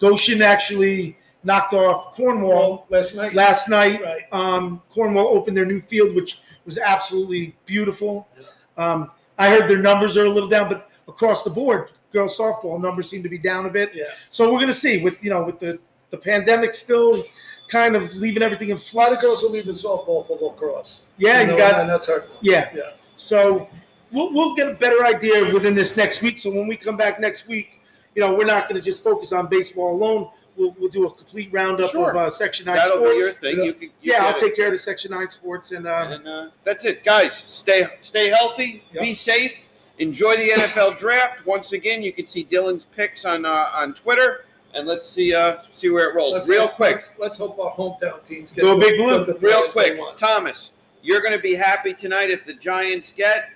[0.00, 3.34] Goshen actually knocked off Cornwall Well, last night.
[3.34, 4.00] last night.
[4.02, 4.22] Right.
[4.32, 8.28] Um, Cornwall opened their new field, which was absolutely beautiful.
[8.76, 12.80] Um, I heard their numbers are a little down, but across the board, girls softball
[12.80, 13.90] numbers seem to be down a bit.
[13.94, 14.04] Yeah.
[14.30, 15.78] So we're going to see with you know with the
[16.10, 17.24] the pandemic still
[17.68, 19.14] kind of leaving everything in A lot flux.
[19.14, 21.00] of girls are leaving softball for lacrosse.
[21.16, 22.28] Yeah, you know, got and that's hurt.
[22.42, 22.70] yeah.
[22.74, 22.82] Yeah.
[23.16, 23.68] So
[24.10, 26.38] we'll we'll get a better idea within this next week.
[26.38, 27.80] So when we come back next week,
[28.14, 30.30] you know we're not going to just focus on baseball alone.
[30.54, 33.12] We'll, we'll do a complete roundup of uh, Section Nine That'll sports.
[33.14, 33.64] be your thing.
[33.64, 34.40] You, can- you yeah, I'll it.
[34.40, 35.86] take care of the Section Nine sports and.
[35.86, 37.42] Uh, And uh, that's it, guys.
[37.48, 38.82] Stay stay healthy.
[38.92, 39.02] Yep.
[39.02, 39.70] Be safe.
[40.02, 41.46] Enjoy the NFL draft.
[41.46, 45.60] Once again, you can see Dylan's picks on uh, on Twitter, and let's see uh,
[45.70, 46.32] see where it rolls.
[46.32, 49.32] Let's real hope- quick, Let's, let's hope our hometown teams get Go the- Big Blue.
[49.40, 49.98] real quick.
[50.16, 50.72] Thomas.
[51.04, 53.50] You're going to be happy tonight if the Giants get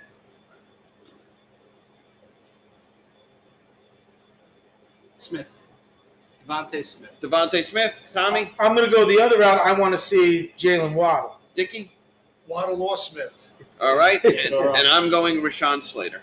[5.17, 5.51] Smith.
[6.47, 7.11] DeVonta Smith.
[7.21, 8.01] DeVonta Smith.
[8.13, 9.61] Tommy, I'm going to go the other route.
[9.65, 11.39] I want to see Jaylen Waddle.
[11.55, 11.91] Dickey.
[12.47, 13.33] Waddle or Smith.
[13.81, 14.79] All right, and, All right.
[14.79, 16.23] and I'm going Rashawn Slater.